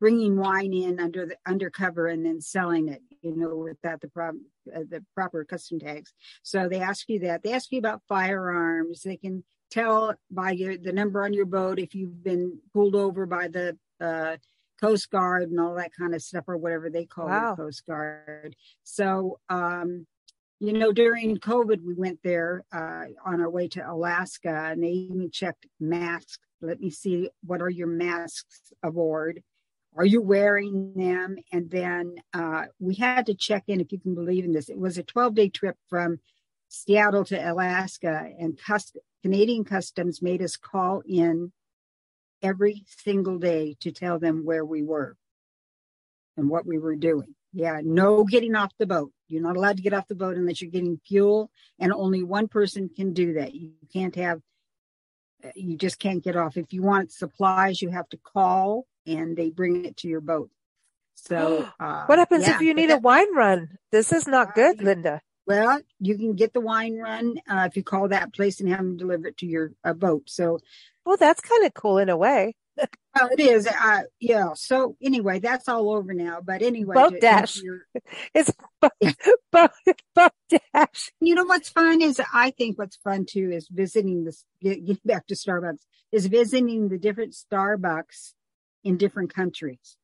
bringing 0.00 0.36
wine 0.36 0.72
in 0.72 1.00
under 1.00 1.26
the 1.26 1.36
undercover 1.46 2.06
and 2.06 2.24
then 2.24 2.40
selling 2.40 2.88
it 2.88 3.02
you 3.22 3.36
know 3.36 3.56
without 3.56 4.00
the 4.00 4.08
proper 4.08 4.38
uh, 4.74 4.80
the 4.88 5.04
proper 5.14 5.44
custom 5.44 5.78
tags. 5.78 6.12
So 6.42 6.68
they 6.68 6.80
ask 6.80 7.08
you 7.08 7.20
that. 7.20 7.42
They 7.42 7.52
ask 7.52 7.70
you 7.70 7.78
about 7.78 8.02
firearms. 8.08 9.02
They 9.02 9.16
can 9.16 9.44
tell 9.70 10.14
by 10.30 10.52
your 10.52 10.76
the 10.76 10.92
number 10.92 11.24
on 11.24 11.32
your 11.32 11.46
boat 11.46 11.78
if 11.78 11.94
you've 11.94 12.22
been 12.22 12.58
pulled 12.72 12.94
over 12.94 13.26
by 13.26 13.48
the 13.48 13.76
uh, 14.00 14.36
coast 14.80 15.10
guard 15.10 15.50
and 15.50 15.58
all 15.58 15.74
that 15.74 15.92
kind 15.98 16.14
of 16.14 16.22
stuff 16.22 16.44
or 16.46 16.56
whatever 16.56 16.90
they 16.90 17.06
call 17.06 17.26
wow. 17.26 17.52
it 17.52 17.56
coast 17.56 17.84
guard. 17.86 18.54
So 18.84 19.38
um 19.48 20.06
you 20.58 20.72
know 20.72 20.90
during 20.92 21.36
covid 21.36 21.84
we 21.84 21.92
went 21.94 22.18
there 22.24 22.64
uh, 22.72 23.04
on 23.24 23.40
our 23.42 23.50
way 23.50 23.68
to 23.68 23.80
alaska 23.80 24.70
and 24.70 24.82
they 24.82 24.88
even 24.88 25.30
checked 25.30 25.66
masks. 25.80 26.38
Let 26.60 26.80
me 26.80 26.90
see 26.90 27.30
what 27.44 27.60
are 27.60 27.70
your 27.70 27.88
masks 27.88 28.72
aboard 28.82 29.42
are 29.96 30.04
you 30.04 30.20
wearing 30.20 30.92
them? 30.94 31.36
And 31.52 31.70
then 31.70 32.16
uh, 32.34 32.64
we 32.78 32.94
had 32.94 33.26
to 33.26 33.34
check 33.34 33.64
in, 33.66 33.80
if 33.80 33.92
you 33.92 33.98
can 33.98 34.14
believe 34.14 34.44
in 34.44 34.52
this. 34.52 34.68
It 34.68 34.78
was 34.78 34.98
a 34.98 35.02
12 35.02 35.34
day 35.34 35.48
trip 35.48 35.76
from 35.88 36.20
Seattle 36.68 37.24
to 37.26 37.52
Alaska, 37.52 38.28
and 38.38 38.58
cust- 38.58 38.98
Canadian 39.22 39.64
Customs 39.64 40.20
made 40.20 40.42
us 40.42 40.56
call 40.56 41.02
in 41.06 41.52
every 42.42 42.84
single 42.86 43.38
day 43.38 43.76
to 43.80 43.92
tell 43.92 44.18
them 44.18 44.44
where 44.44 44.64
we 44.64 44.82
were 44.82 45.16
and 46.36 46.50
what 46.50 46.66
we 46.66 46.78
were 46.78 46.96
doing. 46.96 47.34
Yeah, 47.52 47.80
no 47.82 48.24
getting 48.24 48.54
off 48.54 48.72
the 48.78 48.86
boat. 48.86 49.12
You're 49.28 49.42
not 49.42 49.56
allowed 49.56 49.76
to 49.78 49.82
get 49.82 49.94
off 49.94 50.08
the 50.08 50.14
boat 50.14 50.36
unless 50.36 50.60
you're 50.60 50.70
getting 50.70 51.00
fuel, 51.06 51.50
and 51.78 51.92
only 51.92 52.22
one 52.22 52.48
person 52.48 52.90
can 52.94 53.14
do 53.14 53.34
that. 53.34 53.54
You 53.54 53.72
can't 53.92 54.14
have, 54.16 54.40
you 55.54 55.76
just 55.76 55.98
can't 55.98 56.22
get 56.22 56.36
off. 56.36 56.56
If 56.56 56.72
you 56.72 56.82
want 56.82 57.12
supplies, 57.12 57.80
you 57.80 57.90
have 57.90 58.08
to 58.10 58.18
call 58.18 58.86
and 59.06 59.36
they 59.36 59.50
bring 59.50 59.84
it 59.84 59.96
to 59.98 60.08
your 60.08 60.20
boat. 60.20 60.50
So, 61.14 61.68
uh, 61.80 62.04
what 62.06 62.18
happens 62.18 62.46
yeah, 62.46 62.56
if 62.56 62.60
you 62.60 62.74
need 62.74 62.90
that, 62.90 62.98
a 62.98 63.00
wine 63.00 63.34
run? 63.34 63.78
This 63.92 64.12
is 64.12 64.26
not 64.26 64.54
good, 64.54 64.82
Linda. 64.82 65.20
Well, 65.46 65.80
you 66.00 66.16
can 66.16 66.34
get 66.34 66.52
the 66.52 66.60
wine 66.60 66.98
run 66.98 67.38
uh, 67.48 67.68
if 67.68 67.76
you 67.76 67.84
call 67.84 68.08
that 68.08 68.34
place 68.34 68.60
and 68.60 68.68
have 68.68 68.78
them 68.78 68.96
deliver 68.96 69.28
it 69.28 69.36
to 69.38 69.46
your 69.46 69.72
uh, 69.84 69.92
boat. 69.92 70.24
So, 70.26 70.58
well, 71.04 71.16
that's 71.16 71.40
kind 71.40 71.64
of 71.64 71.72
cool 71.74 71.98
in 71.98 72.08
a 72.08 72.16
way. 72.16 72.56
well, 72.76 73.30
it 73.30 73.40
is. 73.40 73.66
Uh, 73.66 74.02
yeah. 74.20 74.50
So 74.54 74.96
anyway, 75.02 75.38
that's 75.38 75.68
all 75.68 75.90
over 75.90 76.12
now. 76.12 76.40
But 76.44 76.62
anyway, 76.62 76.94
boat 76.94 77.20
dash. 77.20 77.60
It's 78.34 78.52
boat, 78.80 78.92
boat, 79.52 79.70
boat 80.14 80.32
dash. 80.50 81.12
You 81.20 81.34
know 81.34 81.44
what's 81.44 81.70
fun 81.70 82.02
is 82.02 82.20
I 82.32 82.50
think 82.50 82.78
what's 82.78 82.96
fun 82.96 83.24
too 83.24 83.50
is 83.50 83.68
visiting 83.68 84.24
this. 84.24 84.44
Getting 84.60 84.98
back 85.04 85.26
to 85.28 85.34
Starbucks 85.34 85.80
is 86.12 86.26
visiting 86.26 86.88
the 86.88 86.98
different 86.98 87.34
Starbucks 87.34 88.34
in 88.86 88.96
different 88.96 89.34
countries. 89.34 89.96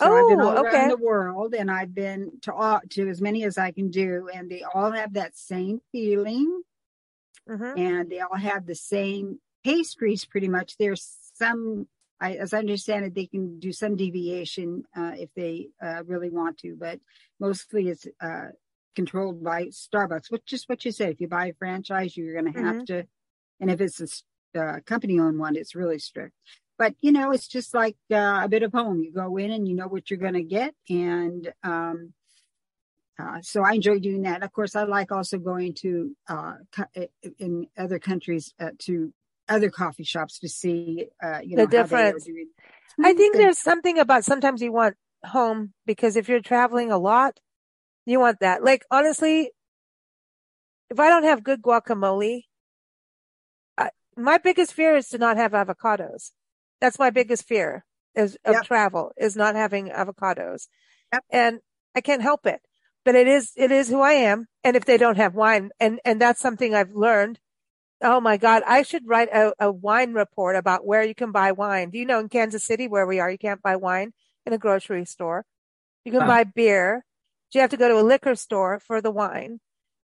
So 0.00 0.06
oh, 0.10 0.16
I've 0.16 0.28
been 0.30 0.40
all 0.40 0.58
okay. 0.58 0.68
around 0.68 0.88
the 0.88 0.96
world, 0.96 1.54
and 1.54 1.70
I've 1.70 1.94
been 1.94 2.32
to 2.42 2.54
all 2.54 2.80
to 2.90 3.08
as 3.08 3.20
many 3.20 3.44
as 3.44 3.58
I 3.58 3.70
can 3.70 3.90
do, 3.90 4.28
and 4.32 4.50
they 4.50 4.62
all 4.62 4.92
have 4.92 5.12
that 5.12 5.36
same 5.36 5.80
feeling, 5.92 6.62
mm-hmm. 7.48 7.78
and 7.78 8.10
they 8.10 8.20
all 8.20 8.36
have 8.36 8.66
the 8.66 8.74
same 8.74 9.40
pastries. 9.62 10.24
Pretty 10.24 10.48
much, 10.48 10.76
there's 10.78 11.06
some 11.34 11.86
I, 12.20 12.34
as 12.34 12.52
I 12.52 12.58
understand 12.58 13.04
it, 13.04 13.14
they 13.14 13.26
can 13.26 13.58
do 13.58 13.72
some 13.72 13.96
deviation 13.96 14.84
uh, 14.96 15.12
if 15.16 15.30
they 15.34 15.68
uh, 15.82 16.02
really 16.06 16.30
want 16.30 16.58
to, 16.58 16.76
but 16.78 17.00
mostly 17.38 17.88
it's 17.88 18.06
uh, 18.20 18.48
controlled 18.94 19.42
by 19.42 19.66
Starbucks, 19.66 20.30
which 20.30 20.52
is 20.52 20.64
what 20.66 20.84
you 20.84 20.92
said. 20.92 21.10
If 21.10 21.20
you 21.20 21.28
buy 21.28 21.46
a 21.46 21.54
franchise, 21.54 22.16
you're 22.16 22.40
going 22.40 22.52
to 22.52 22.60
have 22.60 22.76
mm-hmm. 22.76 22.84
to, 22.84 23.06
and 23.60 23.70
if 23.70 23.80
it's 23.80 24.22
a 24.54 24.60
uh, 24.60 24.80
company-owned 24.84 25.38
one, 25.38 25.56
it's 25.56 25.74
really 25.74 25.98
strict. 25.98 26.34
But 26.80 26.94
you 27.02 27.12
know, 27.12 27.30
it's 27.30 27.46
just 27.46 27.74
like 27.74 27.98
uh, 28.10 28.40
a 28.42 28.48
bit 28.48 28.62
of 28.62 28.72
home. 28.72 29.02
You 29.02 29.12
go 29.12 29.36
in 29.36 29.50
and 29.50 29.68
you 29.68 29.74
know 29.74 29.86
what 29.86 30.10
you're 30.10 30.18
going 30.18 30.32
to 30.32 30.42
get, 30.42 30.74
and 30.88 31.52
um, 31.62 32.14
uh, 33.20 33.42
so 33.42 33.62
I 33.62 33.72
enjoy 33.72 33.98
doing 33.98 34.22
that. 34.22 34.42
Of 34.42 34.50
course, 34.54 34.74
I 34.74 34.84
like 34.84 35.12
also 35.12 35.36
going 35.36 35.74
to 35.82 36.16
in 37.38 37.66
other 37.76 37.98
countries 37.98 38.54
to 38.78 39.12
other 39.46 39.68
coffee 39.68 40.04
shops 40.04 40.38
to 40.38 40.48
see, 40.48 41.08
uh, 41.22 41.40
you 41.44 41.58
know, 41.58 41.66
the 41.66 41.82
difference. 41.82 42.26
I 43.04 43.12
think 43.12 43.36
there's 43.36 43.60
something 43.60 43.98
about 43.98 44.24
sometimes 44.24 44.62
you 44.62 44.72
want 44.72 44.96
home 45.22 45.74
because 45.84 46.16
if 46.16 46.30
you're 46.30 46.40
traveling 46.40 46.90
a 46.90 46.96
lot, 46.96 47.40
you 48.06 48.20
want 48.20 48.40
that. 48.40 48.64
Like 48.64 48.86
honestly, 48.90 49.50
if 50.88 50.98
I 50.98 51.10
don't 51.10 51.24
have 51.24 51.44
good 51.44 51.60
guacamole, 51.60 52.44
I, 53.76 53.90
my 54.16 54.38
biggest 54.38 54.72
fear 54.72 54.96
is 54.96 55.08
to 55.08 55.18
not 55.18 55.36
have 55.36 55.52
avocados. 55.52 56.30
That's 56.80 56.98
my 56.98 57.10
biggest 57.10 57.46
fear 57.46 57.84
is 58.14 58.36
of 58.44 58.54
yep. 58.54 58.64
travel 58.64 59.12
is 59.16 59.36
not 59.36 59.54
having 59.54 59.88
avocados. 59.88 60.68
Yep. 61.12 61.24
And 61.30 61.60
I 61.94 62.00
can't 62.00 62.22
help 62.22 62.46
it, 62.46 62.60
but 63.04 63.14
it 63.14 63.28
is, 63.28 63.52
it 63.56 63.70
is 63.70 63.88
who 63.88 64.00
I 64.00 64.12
am. 64.12 64.46
And 64.64 64.76
if 64.76 64.84
they 64.84 64.96
don't 64.96 65.16
have 65.16 65.34
wine 65.34 65.70
and, 65.78 66.00
and 66.04 66.20
that's 66.20 66.40
something 66.40 66.74
I've 66.74 66.94
learned 66.94 67.38
Oh 68.02 68.20
my 68.20 68.36
God. 68.38 68.62
I 68.66 68.82
should 68.82 69.06
write 69.06 69.28
a, 69.28 69.52
a, 69.58 69.70
wine 69.70 70.14
report 70.14 70.56
about 70.56 70.86
where 70.86 71.02
you 71.02 71.14
can 71.14 71.32
buy 71.32 71.52
wine. 71.52 71.90
Do 71.90 71.98
you 71.98 72.06
know 72.06 72.18
in 72.18 72.28
Kansas 72.30 72.64
City 72.64 72.88
where 72.88 73.06
we 73.06 73.20
are, 73.20 73.30
you 73.30 73.36
can't 73.36 73.62
buy 73.62 73.76
wine 73.76 74.12
in 74.46 74.52
a 74.52 74.58
grocery 74.58 75.04
store. 75.04 75.44
You 76.04 76.12
can 76.12 76.26
buy 76.26 76.44
beer. 76.44 77.04
You 77.52 77.60
have 77.60 77.70
to 77.70 77.76
go 77.76 77.88
to 77.88 78.00
a 78.00 78.02
liquor 78.02 78.34
store 78.36 78.80
for 78.80 79.02
the 79.02 79.10
wine. 79.10 79.60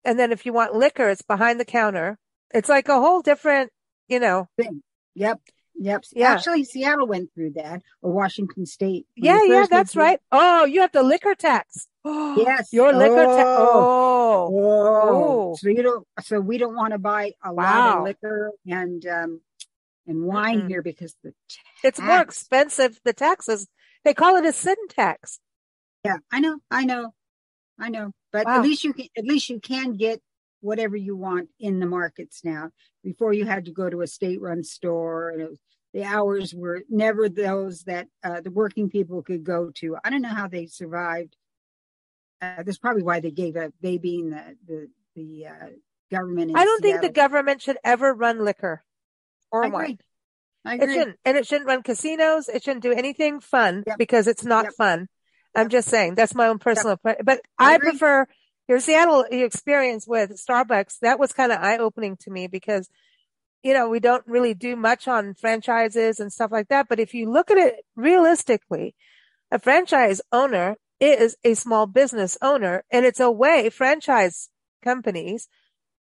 And 0.03 0.19
then 0.19 0.33
if 0.33 0.47
you 0.47 0.53
want 0.53 0.75
liquor, 0.75 1.11
it's 1.11 1.23
behind 1.23 1.61
the 1.61 1.65
counter. 1.65 2.19
It's 2.55 2.69
like 2.69 2.89
a 2.89 2.99
whole 2.99 3.21
different, 3.21 3.71
you 4.09 4.19
know. 4.19 4.49
Thing. 4.57 4.83
Yep. 5.15 5.41
Yep. 5.77 6.05
Yeah. 6.13 6.33
Actually, 6.33 6.65
Seattle 6.65 7.07
went 7.07 7.33
through 7.35 7.53
that, 7.53 7.83
or 8.01 8.13
Washington 8.13 8.65
State. 8.65 9.07
Yeah, 9.17 9.41
yeah, 9.45 9.67
that's 9.69 9.97
right. 9.97 10.21
Oh, 10.31 10.65
you 10.65 10.81
have 10.81 10.93
the 10.93 11.03
liquor 11.03 11.35
tax. 11.35 11.89
yes, 12.05 12.73
your 12.73 12.93
liquor 12.93 13.25
tax. 13.25 13.49
Oh. 13.49 14.51
oh. 14.53 15.51
oh, 15.53 15.57
So 15.59 15.69
you 15.69 15.83
don't. 15.83 16.07
So 16.23 16.41
we 16.41 16.59
don't 16.59 16.77
want 16.77 16.93
to 16.93 16.99
buy 16.99 17.33
a 17.45 17.53
wow. 17.53 17.65
lot 17.65 17.99
of 17.99 18.05
liquor 18.05 18.53
and 18.67 19.05
um 19.07 19.41
and 20.07 20.23
wine 20.23 20.61
mm-hmm. 20.61 20.69
here 20.69 20.83
because 20.83 21.17
the 21.25 21.33
tax. 21.49 21.61
it's 21.83 22.01
more 22.01 22.21
expensive. 22.21 22.99
The 23.05 23.13
taxes. 23.13 23.67
They 24.05 24.15
call 24.15 24.37
it 24.37 24.45
a 24.45 24.53
sin 24.53 24.77
tax. 24.89 25.41
Yeah, 26.05 26.19
I 26.31 26.41
know. 26.41 26.59
I 26.71 26.85
know. 26.85 27.13
I 27.79 27.89
know. 27.89 28.13
But 28.33 28.47
wow. 28.47 28.59
at 28.59 28.63
least 28.63 28.85
you 28.85 28.93
can. 28.93 29.07
At 29.17 29.25
least 29.25 29.49
you 29.49 29.59
can 29.61 29.97
get 29.97 30.21
whatever 30.65 30.97
you 30.97 31.17
want 31.17 31.49
in 31.61 31.79
the 31.79 31.87
markets 31.87 32.41
now. 32.43 32.71
Before 33.03 33.33
you 33.33 33.45
had 33.45 33.67
to 33.67 33.73
go 33.73 33.91
to 33.91 34.01
a 34.01 34.07
state-run 34.07 34.65
store, 34.65 35.31
and 35.31 35.49
was, 35.49 35.59
the 35.93 36.05
hours 36.05 36.55
were 36.55 36.83
never 36.89 37.29
those 37.29 37.83
that 37.85 38.09
uh, 38.25 38.41
the 38.41 38.51
working 38.51 38.89
people 38.89 39.23
could 39.23 39.45
go 39.45 39.71
to. 39.77 39.97
I 40.03 40.11
don't 40.11 40.23
know 40.23 40.29
how 40.29 40.49
they 40.49 40.67
survived. 40.67 41.37
Uh, 42.43 42.63
that's 42.65 42.79
probably 42.79 43.03
why 43.03 43.21
they 43.21 43.31
gave 43.31 43.57
up. 43.57 43.73
They 43.81 43.99
being 43.99 44.31
the 44.31 44.57
the 44.67 44.89
the 45.15 45.47
uh, 45.47 45.67
government. 46.11 46.53
I 46.57 46.65
don't 46.65 46.83
Seattle. 46.83 47.01
think 47.01 47.15
the 47.15 47.21
government 47.21 47.63
should 47.63 47.79
ever 47.85 48.13
run 48.13 48.45
liquor 48.45 48.83
or 49.53 49.67
I 49.67 49.69
wine. 49.69 49.99
I 50.65 50.75
agree. 50.75 50.87
It 50.87 50.95
shouldn't, 50.95 51.19
and 51.25 51.37
it 51.37 51.47
shouldn't 51.47 51.69
run 51.69 51.83
casinos. 51.83 52.49
It 52.49 52.65
shouldn't 52.65 52.83
do 52.83 52.93
anything 52.93 53.41
fun 53.41 53.85
yep. 53.87 53.99
because 53.99 54.27
it's 54.27 54.45
not 54.45 54.65
yep. 54.65 54.75
fun. 54.75 55.09
I'm 55.55 55.69
just 55.69 55.89
saying 55.89 56.17
that's 56.17 56.35
my 56.35 56.49
own 56.49 56.59
personal, 56.59 56.99
yep. 57.05 57.19
but 57.23 57.41
I, 57.59 57.75
I 57.75 57.79
prefer 57.79 58.27
your 58.69 58.81
Seattle 58.81 59.25
experience 59.31 60.07
with 60.07 60.41
Starbucks, 60.43 60.99
that 61.01 61.19
was 61.19 61.33
kind 61.33 61.53
of 61.53 61.59
eye 61.59 61.79
opening 61.79 62.17
to 62.21 62.31
me 62.31 62.47
because, 62.47 62.89
you 63.63 63.75
know, 63.75 63.89
we 63.89 64.01
don't 64.01 64.27
really 64.27 64.55
do 64.55 64.77
much 64.77 65.07
on 65.07 65.35
franchises 65.35 66.21
and 66.21 66.33
stuff 66.33 66.51
like 66.51 66.69
that. 66.69 66.87
But 66.89 67.01
if 67.01 67.15
you 67.15 67.31
look 67.31 67.51
at 67.51 67.59
it 67.59 67.85
realistically, 67.97 68.95
a 69.51 69.59
franchise 69.59 70.21
owner 70.33 70.77
is 71.01 71.37
a 71.45 71.55
small 71.55 71.87
business 71.87 72.39
owner 72.41 72.85
and 72.91 73.05
it's 73.05 73.21
a 73.21 73.31
way 73.31 73.69
franchise 73.69 74.49
companies 74.83 75.49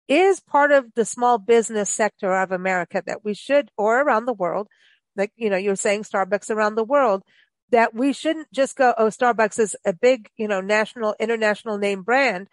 is 0.06 0.40
part 0.40 0.70
of 0.70 0.92
the 0.94 1.04
small 1.04 1.38
business 1.38 1.90
sector 1.90 2.34
of 2.34 2.52
America 2.52 3.02
that 3.06 3.24
we 3.24 3.34
should, 3.34 3.70
or 3.76 4.02
around 4.02 4.26
the 4.26 4.34
world, 4.34 4.68
like, 5.16 5.32
you 5.36 5.48
know, 5.48 5.56
you're 5.56 5.76
saying 5.76 6.02
Starbucks 6.02 6.50
around 6.50 6.74
the 6.74 6.84
world, 6.84 7.22
that 7.70 7.94
we 7.94 8.12
shouldn't 8.12 8.52
just 8.52 8.76
go, 8.76 8.94
oh, 8.98 9.06
Starbucks 9.06 9.58
is 9.58 9.76
a 9.84 9.92
big, 9.92 10.28
you 10.36 10.48
know, 10.48 10.60
national, 10.60 11.14
international 11.18 11.78
name 11.78 12.02
brand. 12.02 12.48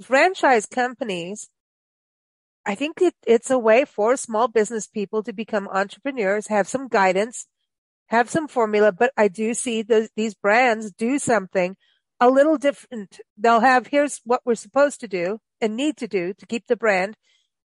Franchise 0.00 0.66
companies, 0.66 1.50
I 2.64 2.74
think 2.74 3.00
it, 3.02 3.14
it's 3.26 3.50
a 3.50 3.58
way 3.58 3.84
for 3.84 4.16
small 4.16 4.48
business 4.48 4.86
people 4.86 5.22
to 5.24 5.32
become 5.32 5.68
entrepreneurs, 5.68 6.46
have 6.48 6.68
some 6.68 6.88
guidance, 6.88 7.46
have 8.06 8.30
some 8.30 8.48
formula, 8.48 8.92
but 8.92 9.12
I 9.16 9.28
do 9.28 9.54
see 9.54 9.82
the, 9.82 10.08
these 10.16 10.34
brands 10.34 10.92
do 10.92 11.18
something 11.18 11.76
a 12.18 12.28
little 12.28 12.56
different. 12.56 13.20
They'll 13.36 13.60
have, 13.60 13.86
here's 13.86 14.20
what 14.24 14.42
we're 14.44 14.54
supposed 14.54 15.00
to 15.00 15.08
do 15.08 15.38
and 15.60 15.76
need 15.76 15.96
to 15.98 16.08
do 16.08 16.34
to 16.34 16.46
keep 16.46 16.66
the 16.66 16.76
brand. 16.76 17.16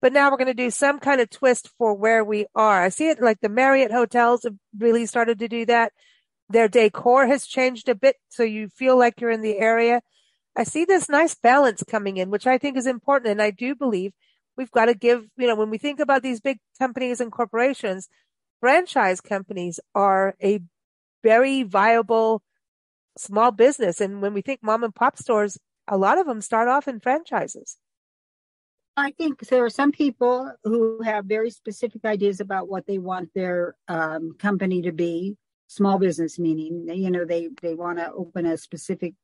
But 0.01 0.13
now 0.15 0.31
we're 0.31 0.39
going 0.39 0.47
to 0.47 0.55
do 0.55 0.71
some 0.71 0.99
kind 0.99 1.21
of 1.21 1.29
twist 1.29 1.69
for 1.77 1.95
where 1.95 2.25
we 2.25 2.47
are. 2.55 2.83
I 2.83 2.89
see 2.89 3.09
it 3.09 3.21
like 3.21 3.41
the 3.41 3.51
Marriott 3.51 3.93
hotels 3.93 4.45
have 4.45 4.55
really 4.79 5.05
started 5.05 5.39
to 5.41 5.49
do 5.49 5.67
that. 5.67 5.93
Their 6.51 6.69
decor 6.69 7.29
has 7.29 7.47
changed 7.47 7.89
a 7.89 7.95
bit, 7.95 8.17
so 8.29 8.43
you 8.43 8.69
feel 8.69 8.99
like 8.99 9.21
you're 9.21 9.31
in 9.31 9.41
the 9.41 9.59
area. 9.59 10.03
I 10.57 10.65
see 10.65 10.85
this 10.85 11.09
nice 11.09 11.35
balance 11.37 11.85
coming 11.85 12.17
in, 12.17 12.29
which 12.29 12.47
I 12.47 12.59
think 12.59 12.77
is 12.77 12.89
important. 12.89 13.31
And 13.31 13.41
I 13.41 13.53
do 13.53 13.77
believe 13.77 14.13
we've 14.57 14.71
got 14.71 14.87
to 14.87 14.95
give, 14.95 15.27
you 15.39 15.47
know, 15.47 15.55
when 15.55 15.71
we 15.71 15.79
think 15.79 16.01
about 16.01 16.23
these 16.23 16.41
big 16.41 16.59
companies 16.77 17.21
and 17.21 17.31
corporations, 17.31 18.09
franchise 18.59 19.21
companies 19.21 19.79
are 19.95 20.35
a 20.43 20.61
very 21.23 21.63
viable 21.63 22.43
small 23.17 23.53
business. 23.53 24.01
And 24.01 24.21
when 24.21 24.35
we 24.35 24.43
think 24.43 24.61
mom 24.61 24.83
and 24.83 24.95
pop 24.95 25.19
stores, 25.19 25.57
a 25.87 25.97
lot 25.97 26.19
of 26.19 26.27
them 26.27 26.41
start 26.41 26.67
off 26.67 26.89
in 26.89 26.99
franchises. 26.99 27.77
I 28.97 29.13
think 29.13 29.39
there 29.47 29.65
are 29.65 29.71
some 29.71 29.93
people 29.93 30.53
who 30.65 31.01
have 31.03 31.27
very 31.27 31.51
specific 31.51 32.05
ideas 32.05 32.41
about 32.41 32.69
what 32.69 32.87
they 32.87 32.99
want 32.99 33.31
their 33.35 33.77
um, 33.87 34.35
company 34.37 34.83
to 34.83 34.93
be 34.93 35.37
small 35.71 36.01
business 36.01 36.37
meaning 36.37 36.89
you 36.93 37.13
know 37.13 37.25
they 37.25 37.49
they 37.63 37.75
want 37.75 37.97
to 37.97 38.13
open 38.13 38.45
a 38.45 38.59
specific 38.59 39.15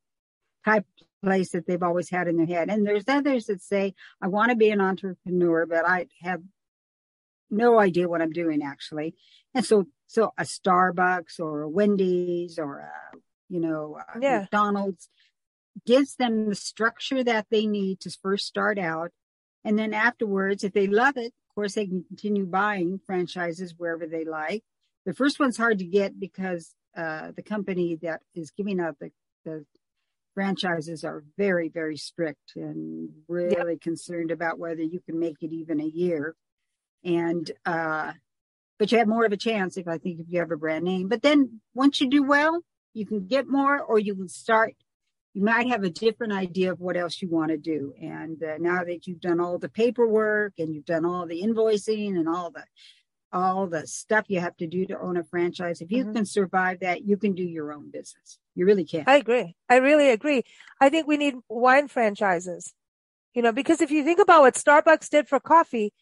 type 0.64 0.86
place 1.20 1.50
that 1.50 1.66
they've 1.66 1.82
always 1.82 2.08
had 2.08 2.28
in 2.28 2.36
their 2.36 2.46
head. 2.46 2.70
And 2.70 2.86
there's 2.86 3.08
others 3.08 3.46
that 3.46 3.60
say 3.60 3.94
i 4.22 4.28
want 4.28 4.50
to 4.50 4.56
be 4.56 4.70
an 4.70 4.80
entrepreneur 4.80 5.66
but 5.66 5.84
i 5.86 6.06
have 6.22 6.40
no 7.50 7.80
idea 7.80 8.08
what 8.08 8.22
i'm 8.22 8.30
doing 8.30 8.62
actually. 8.62 9.16
And 9.54 9.64
so 9.64 9.86
so 10.06 10.32
a 10.38 10.44
starbucks 10.44 11.40
or 11.40 11.62
a 11.62 11.68
wendy's 11.68 12.60
or 12.60 12.78
a 12.78 13.16
you 13.48 13.58
know 13.58 13.98
a 14.14 14.20
yeah. 14.20 14.40
mcdonald's 14.42 15.08
gives 15.84 16.14
them 16.14 16.48
the 16.48 16.54
structure 16.54 17.24
that 17.24 17.46
they 17.50 17.66
need 17.66 17.98
to 18.00 18.10
first 18.22 18.46
start 18.46 18.78
out. 18.78 19.10
And 19.64 19.76
then 19.76 19.92
afterwards 19.92 20.62
if 20.62 20.72
they 20.74 20.86
love 20.86 21.16
it 21.16 21.32
of 21.48 21.54
course 21.56 21.74
they 21.74 21.88
can 21.88 22.04
continue 22.04 22.46
buying 22.46 23.00
franchises 23.04 23.74
wherever 23.76 24.06
they 24.06 24.24
like 24.24 24.62
the 25.06 25.14
first 25.14 25.38
one's 25.38 25.56
hard 25.56 25.78
to 25.78 25.84
get 25.84 26.18
because 26.20 26.74
uh, 26.96 27.30
the 27.34 27.42
company 27.42 27.96
that 28.02 28.20
is 28.34 28.50
giving 28.50 28.80
out 28.80 28.98
the, 28.98 29.10
the 29.44 29.64
franchises 30.34 31.04
are 31.04 31.22
very, 31.38 31.68
very 31.68 31.96
strict 31.96 32.52
and 32.56 33.08
really 33.28 33.78
concerned 33.78 34.32
about 34.32 34.58
whether 34.58 34.82
you 34.82 35.00
can 35.00 35.18
make 35.18 35.36
it 35.40 35.52
even 35.52 35.80
a 35.80 35.86
year. 35.86 36.34
And, 37.04 37.48
uh, 37.64 38.12
but 38.78 38.90
you 38.90 38.98
have 38.98 39.06
more 39.06 39.24
of 39.24 39.32
a 39.32 39.36
chance 39.36 39.76
if 39.76 39.86
I 39.86 39.96
think 39.96 40.18
if 40.20 40.26
you 40.28 40.40
have 40.40 40.50
a 40.50 40.56
brand 40.56 40.84
name. 40.84 41.08
But 41.08 41.22
then 41.22 41.60
once 41.72 42.00
you 42.00 42.10
do 42.10 42.24
well, 42.24 42.60
you 42.92 43.06
can 43.06 43.26
get 43.26 43.48
more 43.48 43.80
or 43.80 43.98
you 43.98 44.14
can 44.14 44.28
start. 44.28 44.74
You 45.34 45.44
might 45.44 45.68
have 45.68 45.84
a 45.84 45.90
different 45.90 46.32
idea 46.32 46.72
of 46.72 46.80
what 46.80 46.96
else 46.96 47.22
you 47.22 47.28
want 47.30 47.50
to 47.50 47.58
do. 47.58 47.94
And 48.00 48.42
uh, 48.42 48.56
now 48.58 48.82
that 48.84 49.06
you've 49.06 49.20
done 49.20 49.38
all 49.38 49.58
the 49.58 49.68
paperwork 49.68 50.54
and 50.58 50.74
you've 50.74 50.86
done 50.86 51.04
all 51.04 51.26
the 51.26 51.42
invoicing 51.42 52.16
and 52.16 52.28
all 52.28 52.50
the 52.50 52.64
all 53.32 53.66
the 53.66 53.86
stuff 53.86 54.26
you 54.28 54.40
have 54.40 54.56
to 54.56 54.66
do 54.66 54.86
to 54.86 54.98
own 54.98 55.16
a 55.16 55.24
franchise. 55.24 55.80
If 55.80 55.90
you 55.90 56.04
mm-hmm. 56.04 56.14
can 56.14 56.26
survive 56.26 56.80
that, 56.80 57.04
you 57.04 57.16
can 57.16 57.34
do 57.34 57.42
your 57.42 57.72
own 57.72 57.90
business. 57.90 58.38
You 58.54 58.66
really 58.66 58.84
can. 58.84 59.04
I 59.06 59.16
agree. 59.16 59.54
I 59.68 59.76
really 59.76 60.10
agree. 60.10 60.44
I 60.80 60.88
think 60.88 61.06
we 61.06 61.16
need 61.16 61.34
wine 61.48 61.88
franchises. 61.88 62.72
You 63.34 63.42
know, 63.42 63.52
because 63.52 63.82
if 63.82 63.90
you 63.90 64.02
think 64.02 64.18
about 64.18 64.40
what 64.40 64.54
Starbucks 64.54 65.10
did 65.10 65.28
for 65.28 65.38
coffee, 65.38 65.92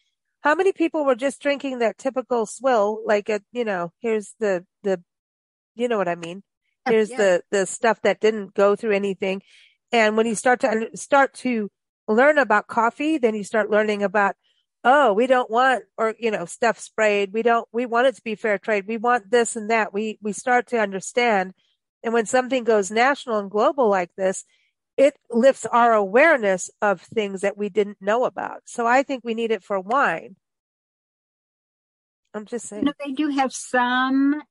how 0.41 0.55
many 0.55 0.71
people 0.71 1.03
were 1.03 1.15
just 1.15 1.41
drinking 1.41 1.79
that 1.79 1.97
typical 1.97 2.45
swill, 2.45 3.01
like 3.05 3.27
a, 3.27 3.41
you 3.51 3.65
know, 3.65 3.91
here's 3.99 4.35
the, 4.39 4.65
the, 4.83 5.01
you 5.75 5.89
know 5.89 5.97
what 5.97 6.07
I 6.07 6.15
mean? 6.15 6.43
Here's 6.87 7.09
yeah. 7.09 7.17
the, 7.17 7.43
the 7.49 7.65
stuff 7.65 7.99
that 8.03 8.21
didn't 8.21 8.53
go 8.53 8.75
through 8.75 8.91
anything. 8.91 9.41
And 9.91 10.15
when 10.15 10.27
you 10.27 10.35
start 10.35 10.59
to 10.59 10.89
start 10.93 11.33
to 11.37 11.71
learn 12.07 12.37
about 12.37 12.67
coffee, 12.67 13.17
then 13.17 13.33
you 13.33 13.43
start 13.43 13.71
learning 13.71 14.03
about, 14.03 14.35
oh, 14.85 15.13
we 15.13 15.25
don't 15.25 15.49
want, 15.49 15.83
or, 15.97 16.13
you 16.19 16.29
know, 16.29 16.45
stuff 16.45 16.79
sprayed. 16.79 17.33
We 17.33 17.41
don't, 17.41 17.67
we 17.73 17.87
want 17.87 18.05
it 18.05 18.15
to 18.15 18.21
be 18.21 18.35
fair 18.35 18.59
trade. 18.59 18.85
We 18.87 18.97
want 18.97 19.31
this 19.31 19.55
and 19.55 19.71
that. 19.71 19.91
We, 19.91 20.19
we 20.21 20.31
start 20.31 20.67
to 20.67 20.79
understand. 20.79 21.53
And 22.03 22.13
when 22.13 22.27
something 22.27 22.63
goes 22.63 22.91
national 22.91 23.39
and 23.39 23.49
global 23.49 23.89
like 23.89 24.11
this, 24.15 24.45
it 24.95 25.17
lifts 25.31 25.65
our 25.65 25.93
awareness 25.93 26.69
of 26.83 27.01
things 27.01 27.41
that 27.41 27.57
we 27.57 27.67
didn't 27.67 27.97
know 27.99 28.25
about. 28.25 28.61
So 28.65 28.85
I 28.85 29.01
think 29.01 29.25
we 29.25 29.33
need 29.33 29.51
it 29.51 29.63
for 29.63 29.79
wine. 29.79 30.35
I'm 32.35 32.45
just 32.45 32.67
saying. 32.67 32.83
You 32.83 32.85
know, 32.85 32.93
they 33.03 33.11
do 33.11 33.29
have 33.29 33.51
some. 33.51 34.41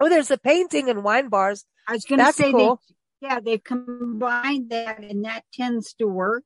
Oh, 0.00 0.08
there's 0.08 0.30
a 0.30 0.38
painting 0.38 0.88
in 0.88 1.02
wine 1.02 1.28
bars. 1.28 1.66
I 1.86 1.92
was 1.92 2.04
going 2.04 2.18
to 2.18 2.32
say, 2.32 2.50
cool. 2.50 2.80
they, 3.20 3.28
yeah, 3.28 3.40
they've 3.40 3.62
combined 3.62 4.70
that, 4.70 5.00
and 5.00 5.24
that 5.26 5.44
tends 5.52 5.92
to 5.94 6.06
work. 6.06 6.44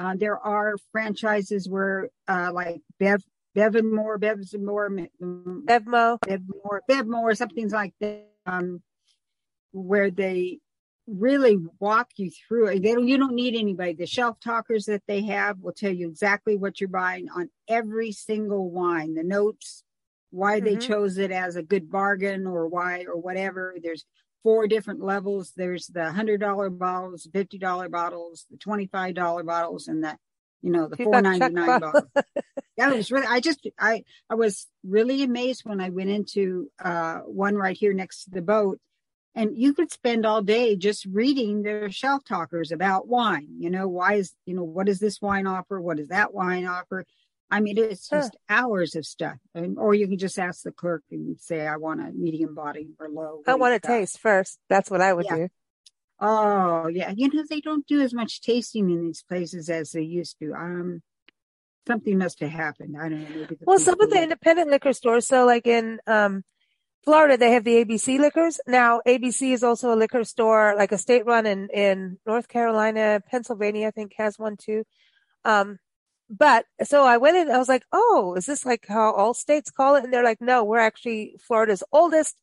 Uh, 0.00 0.14
there 0.16 0.38
are 0.38 0.76
franchises 0.92 1.68
where, 1.68 2.08
uh, 2.26 2.50
like 2.54 2.80
Bev, 2.98 3.22
Bevmore, 3.54 4.18
Bevmore, 4.18 5.08
Bevmo, 5.20 6.18
Bevmore, 6.26 6.80
Bevmore, 6.88 7.36
something 7.36 7.68
like 7.68 7.92
that, 8.00 8.26
um, 8.46 8.80
where 9.72 10.10
they 10.10 10.58
really 11.06 11.58
walk 11.80 12.08
you 12.16 12.30
through 12.30 12.68
it. 12.68 12.82
They 12.82 12.94
don't, 12.94 13.06
you 13.06 13.18
don't 13.18 13.34
need 13.34 13.54
anybody. 13.54 13.92
The 13.92 14.06
shelf 14.06 14.40
talkers 14.40 14.86
that 14.86 15.02
they 15.06 15.22
have 15.24 15.58
will 15.60 15.74
tell 15.74 15.92
you 15.92 16.08
exactly 16.08 16.56
what 16.56 16.80
you're 16.80 16.88
buying 16.88 17.28
on 17.28 17.50
every 17.68 18.10
single 18.10 18.70
wine, 18.70 19.12
the 19.12 19.22
notes, 19.22 19.84
why 20.30 20.60
mm-hmm. 20.60 20.64
they 20.64 20.76
chose 20.76 21.18
it 21.18 21.30
as 21.30 21.56
a 21.56 21.62
good 21.62 21.90
bargain 21.90 22.46
or 22.46 22.68
why 22.68 23.04
or 23.06 23.20
whatever. 23.20 23.76
There's 23.82 24.06
four 24.42 24.66
different 24.66 25.00
levels. 25.00 25.52
There's 25.56 25.86
the 25.86 26.10
hundred 26.12 26.40
dollar 26.40 26.70
bottles, 26.70 27.28
fifty 27.32 27.58
dollar 27.58 27.88
bottles, 27.88 28.46
the 28.50 28.56
twenty 28.56 28.86
five 28.86 29.14
dollar 29.14 29.42
bottles, 29.42 29.88
and 29.88 30.04
that 30.04 30.18
you 30.62 30.70
know 30.70 30.88
the 30.88 30.96
four 30.96 31.20
ninety 31.20 31.48
nine 31.50 31.80
bottles. 31.80 32.04
that 32.76 32.94
was 32.94 33.10
really. 33.10 33.26
I 33.26 33.40
just 33.40 33.66
I 33.78 34.04
I 34.28 34.34
was 34.34 34.66
really 34.84 35.22
amazed 35.22 35.62
when 35.64 35.80
I 35.80 35.90
went 35.90 36.10
into 36.10 36.70
uh, 36.82 37.18
one 37.20 37.54
right 37.54 37.76
here 37.76 37.92
next 37.92 38.24
to 38.24 38.30
the 38.30 38.42
boat 38.42 38.78
and 39.34 39.56
you 39.56 39.72
could 39.72 39.92
spend 39.92 40.26
all 40.26 40.42
day 40.42 40.76
just 40.76 41.04
reading 41.06 41.62
their 41.62 41.90
shelf 41.90 42.24
talkers 42.24 42.72
about 42.72 43.08
wine 43.08 43.48
you 43.58 43.70
know 43.70 43.86
why 43.86 44.14
is 44.14 44.34
you 44.46 44.54
know 44.54 44.64
what 44.64 44.86
does 44.86 44.98
this 44.98 45.20
wine 45.20 45.46
offer 45.46 45.80
what 45.80 45.96
does 45.96 46.08
that 46.08 46.34
wine 46.34 46.66
offer 46.66 47.04
i 47.50 47.60
mean 47.60 47.76
it's 47.78 48.08
just 48.08 48.36
huh. 48.48 48.62
hours 48.62 48.94
of 48.94 49.04
stuff 49.04 49.36
and, 49.54 49.78
or 49.78 49.94
you 49.94 50.06
can 50.06 50.18
just 50.18 50.38
ask 50.38 50.62
the 50.62 50.72
clerk 50.72 51.02
and 51.10 51.38
say 51.38 51.66
i 51.66 51.76
want 51.76 52.00
a 52.00 52.10
medium 52.12 52.54
body 52.54 52.88
or 52.98 53.08
low 53.08 53.42
i 53.46 53.54
want 53.54 53.80
to 53.80 53.86
taste 53.86 54.18
first 54.18 54.58
that's 54.68 54.90
what 54.90 55.00
i 55.00 55.12
would 55.12 55.26
yeah. 55.26 55.36
do 55.36 55.48
oh 56.20 56.88
yeah 56.88 57.12
you 57.16 57.28
know 57.32 57.44
they 57.48 57.60
don't 57.60 57.86
do 57.86 58.00
as 58.00 58.12
much 58.12 58.40
tasting 58.40 58.90
in 58.90 59.06
these 59.06 59.22
places 59.22 59.68
as 59.68 59.92
they 59.92 60.02
used 60.02 60.38
to 60.38 60.52
um 60.54 61.02
something 61.86 62.18
must 62.18 62.40
have 62.40 62.50
happened 62.50 62.96
i 63.00 63.08
don't 63.08 63.34
know 63.34 63.46
well 63.62 63.78
some 63.78 64.00
of 64.00 64.10
the 64.10 64.22
independent 64.22 64.70
liquor 64.70 64.92
stores 64.92 65.26
so 65.26 65.44
like 65.44 65.66
in 65.66 65.98
um 66.06 66.44
Florida, 67.04 67.38
they 67.38 67.52
have 67.52 67.64
the 67.64 67.82
ABC 67.82 68.18
liquors. 68.18 68.60
Now, 68.66 69.00
ABC 69.06 69.52
is 69.52 69.64
also 69.64 69.94
a 69.94 69.96
liquor 69.96 70.22
store, 70.24 70.74
like 70.76 70.92
a 70.92 70.98
state 70.98 71.24
run 71.24 71.46
in, 71.46 71.68
in 71.70 72.18
North 72.26 72.46
Carolina, 72.48 73.22
Pennsylvania, 73.26 73.88
I 73.88 73.90
think 73.90 74.12
has 74.18 74.38
one 74.38 74.56
too. 74.56 74.84
Um, 75.44 75.78
but 76.30 76.64
so 76.84 77.04
I 77.04 77.16
went 77.16 77.36
in, 77.36 77.50
I 77.50 77.58
was 77.58 77.68
like, 77.68 77.84
oh, 77.92 78.34
is 78.36 78.46
this 78.46 78.64
like 78.64 78.86
how 78.88 79.12
all 79.12 79.34
states 79.34 79.70
call 79.70 79.96
it? 79.96 80.04
And 80.04 80.12
they're 80.12 80.24
like, 80.24 80.40
no, 80.40 80.62
we're 80.62 80.78
actually 80.78 81.34
Florida's 81.40 81.82
oldest 81.90 82.36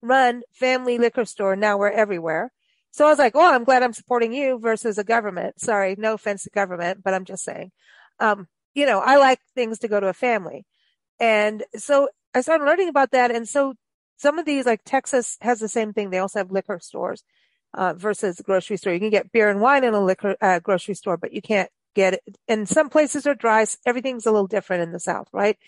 run 0.00 0.42
family 0.52 0.96
liquor 0.98 1.24
store. 1.24 1.56
Now 1.56 1.76
we're 1.76 1.90
everywhere. 1.90 2.52
So 2.92 3.04
I 3.04 3.10
was 3.10 3.18
like, 3.18 3.34
oh, 3.34 3.54
I'm 3.54 3.64
glad 3.64 3.82
I'm 3.82 3.92
supporting 3.92 4.32
you 4.32 4.58
versus 4.58 4.96
a 4.96 5.04
government. 5.04 5.60
Sorry, 5.60 5.96
no 5.98 6.14
offense 6.14 6.44
to 6.44 6.50
government, 6.50 7.02
but 7.02 7.14
I'm 7.14 7.24
just 7.24 7.44
saying, 7.44 7.72
um, 8.20 8.46
you 8.74 8.86
know, 8.86 9.00
I 9.00 9.16
like 9.16 9.40
things 9.54 9.80
to 9.80 9.88
go 9.88 9.98
to 9.98 10.06
a 10.06 10.14
family. 10.14 10.64
And 11.18 11.64
so 11.76 12.08
I 12.34 12.42
started 12.42 12.64
learning 12.64 12.88
about 12.88 13.10
that. 13.10 13.30
And 13.30 13.48
so 13.48 13.74
some 14.16 14.38
of 14.38 14.46
these, 14.46 14.66
like 14.66 14.82
Texas 14.84 15.36
has 15.40 15.58
the 15.58 15.68
same 15.68 15.92
thing. 15.92 16.10
They 16.10 16.18
also 16.18 16.38
have 16.38 16.52
liquor 16.52 16.78
stores, 16.80 17.24
uh, 17.74 17.94
versus 17.94 18.40
grocery 18.42 18.76
store. 18.76 18.92
You 18.92 19.00
can 19.00 19.10
get 19.10 19.32
beer 19.32 19.50
and 19.50 19.60
wine 19.60 19.84
in 19.84 19.94
a 19.94 20.00
liquor, 20.02 20.36
uh, 20.40 20.60
grocery 20.60 20.94
store, 20.94 21.16
but 21.16 21.32
you 21.32 21.42
can't 21.42 21.70
get 21.96 22.14
it. 22.14 22.22
And 22.46 22.68
some 22.68 22.90
places 22.90 23.26
are 23.26 23.34
dry. 23.34 23.66
Everything's 23.84 24.26
a 24.26 24.30
little 24.30 24.46
different 24.46 24.82
in 24.84 24.92
the 24.92 25.00
South, 25.00 25.28
right? 25.32 25.58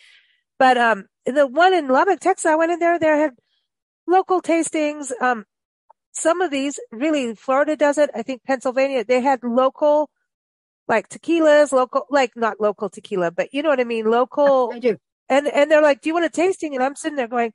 But, 0.59 0.77
um, 0.77 1.07
the 1.25 1.47
one 1.47 1.75
in 1.75 1.89
Lubbock, 1.89 2.21
Texas, 2.21 2.47
I 2.47 2.55
went 2.55 2.73
in 2.73 2.79
there, 2.79 2.99
there 2.99 3.17
had 3.17 3.33
local 4.07 4.43
tastings. 4.43 5.11
Um, 5.21 5.45
some 6.13 6.41
of 6.41 6.51
these 6.51 6.79
really, 6.93 7.35
Florida 7.35 7.77
does 7.77 7.99
it. 7.99 8.11
I 8.15 8.23
think 8.23 8.45
Pennsylvania, 8.45 9.05
they 9.05 9.21
had 9.21 9.43
local, 9.43 10.11
like 10.87 11.09
tequilas, 11.09 11.73
local, 11.73 12.07
like 12.11 12.33
not 12.37 12.61
local 12.61 12.89
tequila, 12.89 13.31
but 13.31 13.53
you 13.53 13.63
know 13.63 13.71
what 13.71 13.81
I 13.81 13.85
mean? 13.85 14.11
Local. 14.11 14.71
I 14.75 14.79
do. 14.79 14.99
And, 15.29 15.47
and 15.47 15.71
they're 15.71 15.83
like, 15.83 16.01
do 16.01 16.09
you 16.09 16.15
want 16.15 16.27
a 16.27 16.31
tasting? 16.31 16.75
And 16.75 16.83
I'm 16.83 16.97
sitting 16.97 17.17
there 17.17 17.29
going, 17.29 17.53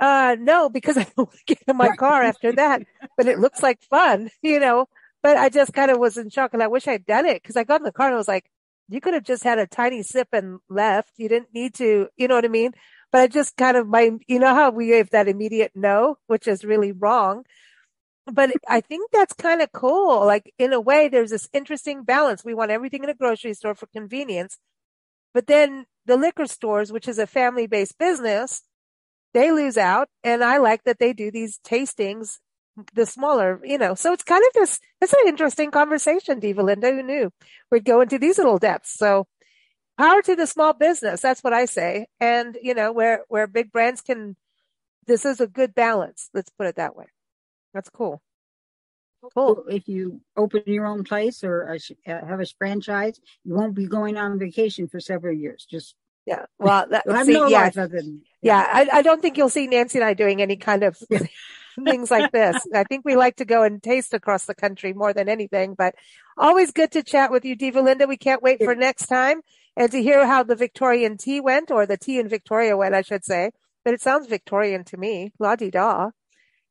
uh, 0.00 0.36
no, 0.38 0.68
because 0.68 0.98
I 1.02 1.06
don't 1.16 1.30
get 1.46 1.62
in 1.66 1.76
my 1.76 1.96
car 1.96 2.22
after 2.22 2.52
that, 2.52 2.82
but 3.16 3.26
it 3.26 3.38
looks 3.38 3.62
like 3.62 3.82
fun, 3.82 4.30
you 4.42 4.60
know, 4.60 4.86
but 5.24 5.38
I 5.38 5.48
just 5.48 5.72
kind 5.72 5.90
of 5.90 5.98
was 5.98 6.18
in 6.18 6.28
shock 6.28 6.52
and 6.52 6.62
I 6.62 6.66
wish 6.66 6.86
I'd 6.86 7.06
done 7.06 7.24
it 7.24 7.42
because 7.42 7.56
I 7.56 7.64
got 7.64 7.80
in 7.80 7.84
the 7.84 7.92
car 7.92 8.08
and 8.08 8.14
I 8.14 8.18
was 8.18 8.28
like, 8.28 8.44
you 8.90 9.00
could 9.00 9.14
have 9.14 9.24
just 9.24 9.42
had 9.42 9.58
a 9.58 9.66
tiny 9.66 10.02
sip 10.02 10.28
and 10.32 10.58
left. 10.68 11.12
You 11.16 11.30
didn't 11.30 11.54
need 11.54 11.72
to, 11.76 12.08
you 12.18 12.28
know 12.28 12.34
what 12.34 12.44
I 12.44 12.48
mean? 12.48 12.72
But 13.10 13.22
I 13.22 13.26
just 13.28 13.56
kind 13.56 13.78
of 13.78 13.88
my, 13.88 14.10
you 14.28 14.38
know 14.38 14.54
how 14.54 14.68
we 14.68 14.88
gave 14.88 15.08
that 15.10 15.26
immediate 15.26 15.72
no, 15.74 16.18
which 16.26 16.46
is 16.46 16.62
really 16.62 16.92
wrong. 16.92 17.44
But 18.26 18.50
I 18.68 18.82
think 18.82 19.10
that's 19.12 19.32
kind 19.32 19.62
of 19.62 19.72
cool. 19.72 20.26
Like 20.26 20.52
in 20.58 20.74
a 20.74 20.80
way, 20.80 21.08
there's 21.08 21.30
this 21.30 21.48
interesting 21.54 22.04
balance. 22.04 22.44
We 22.44 22.52
want 22.52 22.70
everything 22.70 23.02
in 23.02 23.08
a 23.08 23.14
grocery 23.14 23.54
store 23.54 23.74
for 23.74 23.86
convenience, 23.86 24.58
but 25.32 25.46
then 25.46 25.86
the 26.04 26.18
liquor 26.18 26.46
stores, 26.46 26.92
which 26.92 27.08
is 27.08 27.18
a 27.18 27.26
family 27.26 27.66
based 27.66 27.96
business, 27.98 28.60
they 29.32 29.52
lose 29.52 29.78
out. 29.78 30.08
And 30.22 30.44
I 30.44 30.58
like 30.58 30.84
that 30.84 30.98
they 30.98 31.14
do 31.14 31.30
these 31.30 31.58
tastings, 31.66 32.40
the 32.94 33.06
smaller, 33.06 33.60
you 33.64 33.78
know, 33.78 33.94
so 33.94 34.12
it's 34.12 34.24
kind 34.24 34.42
of 34.46 34.52
this, 34.54 34.80
it's 35.00 35.12
an 35.12 35.28
interesting 35.28 35.70
conversation, 35.70 36.40
Diva 36.40 36.62
Linda, 36.62 36.90
who 36.90 37.02
knew 37.02 37.32
we'd 37.70 37.84
go 37.84 38.00
into 38.00 38.18
these 38.18 38.38
little 38.38 38.58
depths. 38.58 38.94
So 38.94 39.26
power 39.98 40.22
to 40.22 40.36
the 40.36 40.46
small 40.46 40.72
business. 40.72 41.20
That's 41.20 41.42
what 41.42 41.52
I 41.52 41.66
say. 41.66 42.06
And, 42.20 42.58
you 42.62 42.74
know, 42.74 42.92
where, 42.92 43.22
where 43.28 43.46
big 43.46 43.70
brands 43.70 44.00
can, 44.00 44.36
this 45.06 45.24
is 45.24 45.40
a 45.40 45.46
good 45.46 45.74
balance. 45.74 46.30
Let's 46.34 46.50
put 46.50 46.66
it 46.66 46.76
that 46.76 46.96
way. 46.96 47.06
That's 47.72 47.90
cool. 47.90 48.20
Cool. 49.34 49.64
If 49.68 49.88
you 49.88 50.20
open 50.36 50.62
your 50.66 50.86
own 50.86 51.04
place 51.04 51.44
or 51.44 51.62
a, 51.62 51.76
uh, 52.10 52.26
have 52.26 52.40
a 52.40 52.46
franchise, 52.58 53.18
you 53.44 53.54
won't 53.54 53.74
be 53.74 53.86
going 53.86 54.18
on 54.18 54.38
vacation 54.38 54.86
for 54.86 55.00
several 55.00 55.34
years. 55.34 55.66
Just 55.68 55.94
yeah. 56.26 56.44
Well, 56.58 56.86
that, 56.90 57.04
see, 57.26 57.32
no 57.32 57.46
yeah, 57.46 57.70
than, 57.70 58.22
yeah. 58.42 58.60
yeah. 58.60 58.90
I, 58.92 58.98
I 58.98 59.02
don't 59.02 59.22
think 59.22 59.38
you'll 59.38 59.48
see 59.48 59.66
Nancy 59.66 59.98
and 59.98 60.04
I 60.04 60.14
doing 60.14 60.42
any 60.42 60.56
kind 60.56 60.82
of 60.82 60.98
things 61.82 62.10
like 62.10 62.32
this. 62.32 62.66
I 62.74 62.84
think 62.84 63.04
we 63.04 63.16
like 63.16 63.36
to 63.36 63.44
go 63.44 63.62
and 63.62 63.82
taste 63.82 64.14
across 64.14 64.44
the 64.44 64.54
country 64.54 64.92
more 64.92 65.12
than 65.12 65.28
anything, 65.28 65.74
but 65.74 65.94
always 66.36 66.72
good 66.72 66.92
to 66.92 67.02
chat 67.02 67.30
with 67.30 67.44
you, 67.44 67.56
Diva 67.56 67.80
Linda. 67.80 68.06
We 68.06 68.16
can't 68.16 68.42
wait 68.42 68.62
for 68.62 68.74
next 68.74 69.06
time 69.06 69.40
and 69.76 69.90
to 69.90 70.02
hear 70.02 70.26
how 70.26 70.42
the 70.42 70.56
Victorian 70.56 71.16
tea 71.16 71.40
went 71.40 71.70
or 71.70 71.86
the 71.86 71.96
tea 71.96 72.18
in 72.18 72.28
Victoria 72.28 72.76
went, 72.76 72.94
I 72.94 73.02
should 73.02 73.24
say. 73.24 73.50
But 73.84 73.94
it 73.94 74.00
sounds 74.00 74.26
Victorian 74.26 74.84
to 74.84 74.96
me. 74.96 75.32
La 75.38 75.56
di 75.56 75.70
da. 75.70 76.10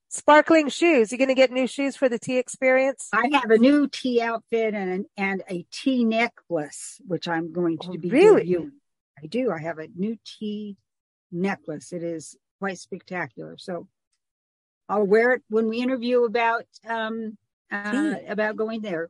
Sparkling 0.10 0.70
shoes. 0.70 1.12
You 1.12 1.18
going 1.18 1.28
to 1.28 1.36
get 1.36 1.52
new 1.52 1.68
shoes 1.68 1.96
for 1.96 2.08
the 2.08 2.20
tea 2.20 2.38
experience? 2.38 3.10
I 3.14 3.30
have 3.34 3.50
a 3.50 3.58
new 3.58 3.88
tea 3.88 4.22
outfit 4.22 4.76
and 4.76 5.06
and 5.18 5.44
a 5.50 5.66
tea 5.72 6.06
necklace, 6.06 7.02
which 7.08 7.28
I'm 7.28 7.52
going 7.52 7.80
to 7.80 7.90
oh, 7.90 7.98
be 7.98 8.10
really? 8.10 8.42
reviewing. 8.42 8.74
I 9.22 9.28
do. 9.28 9.52
I 9.52 9.60
have 9.60 9.80
a 9.80 9.88
new 9.96 10.18
tea 10.24 10.78
necklace. 11.32 11.94
It 11.94 12.04
is 12.04 12.36
quite 12.60 12.78
spectacular. 12.78 13.58
So 13.58 13.88
I'll 14.94 15.10
wear 15.14 15.34
it 15.34 15.42
when 15.50 15.66
we 15.70 15.82
interview 15.82 16.24
about 16.24 16.66
um 16.88 17.38
uh, 17.72 18.16
about 18.28 18.56
going 18.56 18.82
there. 18.82 19.10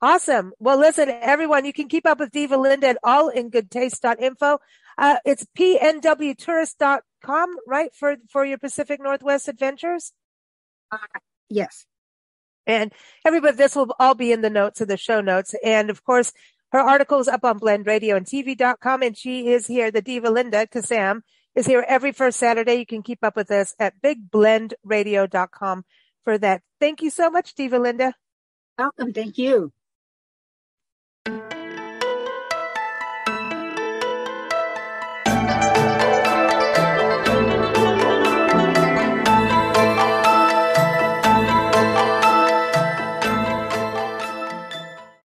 Awesome. 0.00 0.52
Well, 0.58 0.78
listen, 0.78 1.08
everyone, 1.08 1.64
you 1.64 1.72
can 1.72 1.88
keep 1.88 2.06
up 2.06 2.20
with 2.20 2.30
Diva 2.30 2.56
Linda 2.56 2.88
at 2.88 2.98
allingoodtaste.info. 3.04 4.60
Uh, 4.96 5.16
it's 5.24 5.44
pnwtourist.com, 5.58 7.48
right? 7.66 7.90
For, 7.94 8.16
for 8.30 8.44
your 8.44 8.58
Pacific 8.58 9.00
Northwest 9.00 9.48
adventures? 9.48 10.12
Uh, 10.92 10.98
yes. 11.48 11.86
And 12.66 12.92
everybody, 13.24 13.56
this 13.56 13.74
will 13.74 13.92
all 13.98 14.14
be 14.14 14.30
in 14.30 14.40
the 14.42 14.50
notes 14.50 14.80
of 14.80 14.86
the 14.86 14.96
show 14.96 15.20
notes. 15.20 15.54
And 15.64 15.90
of 15.90 16.04
course, 16.04 16.32
Her 16.70 16.80
article 16.80 17.18
is 17.18 17.28
up 17.28 17.44
on 17.44 17.58
blendradioandtv.com 17.60 19.02
and 19.02 19.16
she 19.16 19.48
is 19.48 19.66
here. 19.66 19.90
The 19.90 20.02
diva 20.02 20.30
Linda 20.30 20.66
Kissam 20.66 21.22
is 21.58 21.66
here 21.66 21.84
every 21.88 22.12
first 22.12 22.38
Saturday. 22.38 22.76
You 22.76 22.86
can 22.86 23.02
keep 23.02 23.24
up 23.24 23.34
with 23.34 23.50
us 23.50 23.74
at 23.80 24.00
bigblendradio.com 24.00 25.84
for 26.22 26.38
that. 26.38 26.62
Thank 26.78 27.02
you 27.02 27.10
so 27.10 27.30
much, 27.30 27.54
diva 27.54 27.78
Linda. 27.78 28.14
Welcome. 28.78 29.12
Thank 29.12 29.38
you. 29.38 29.72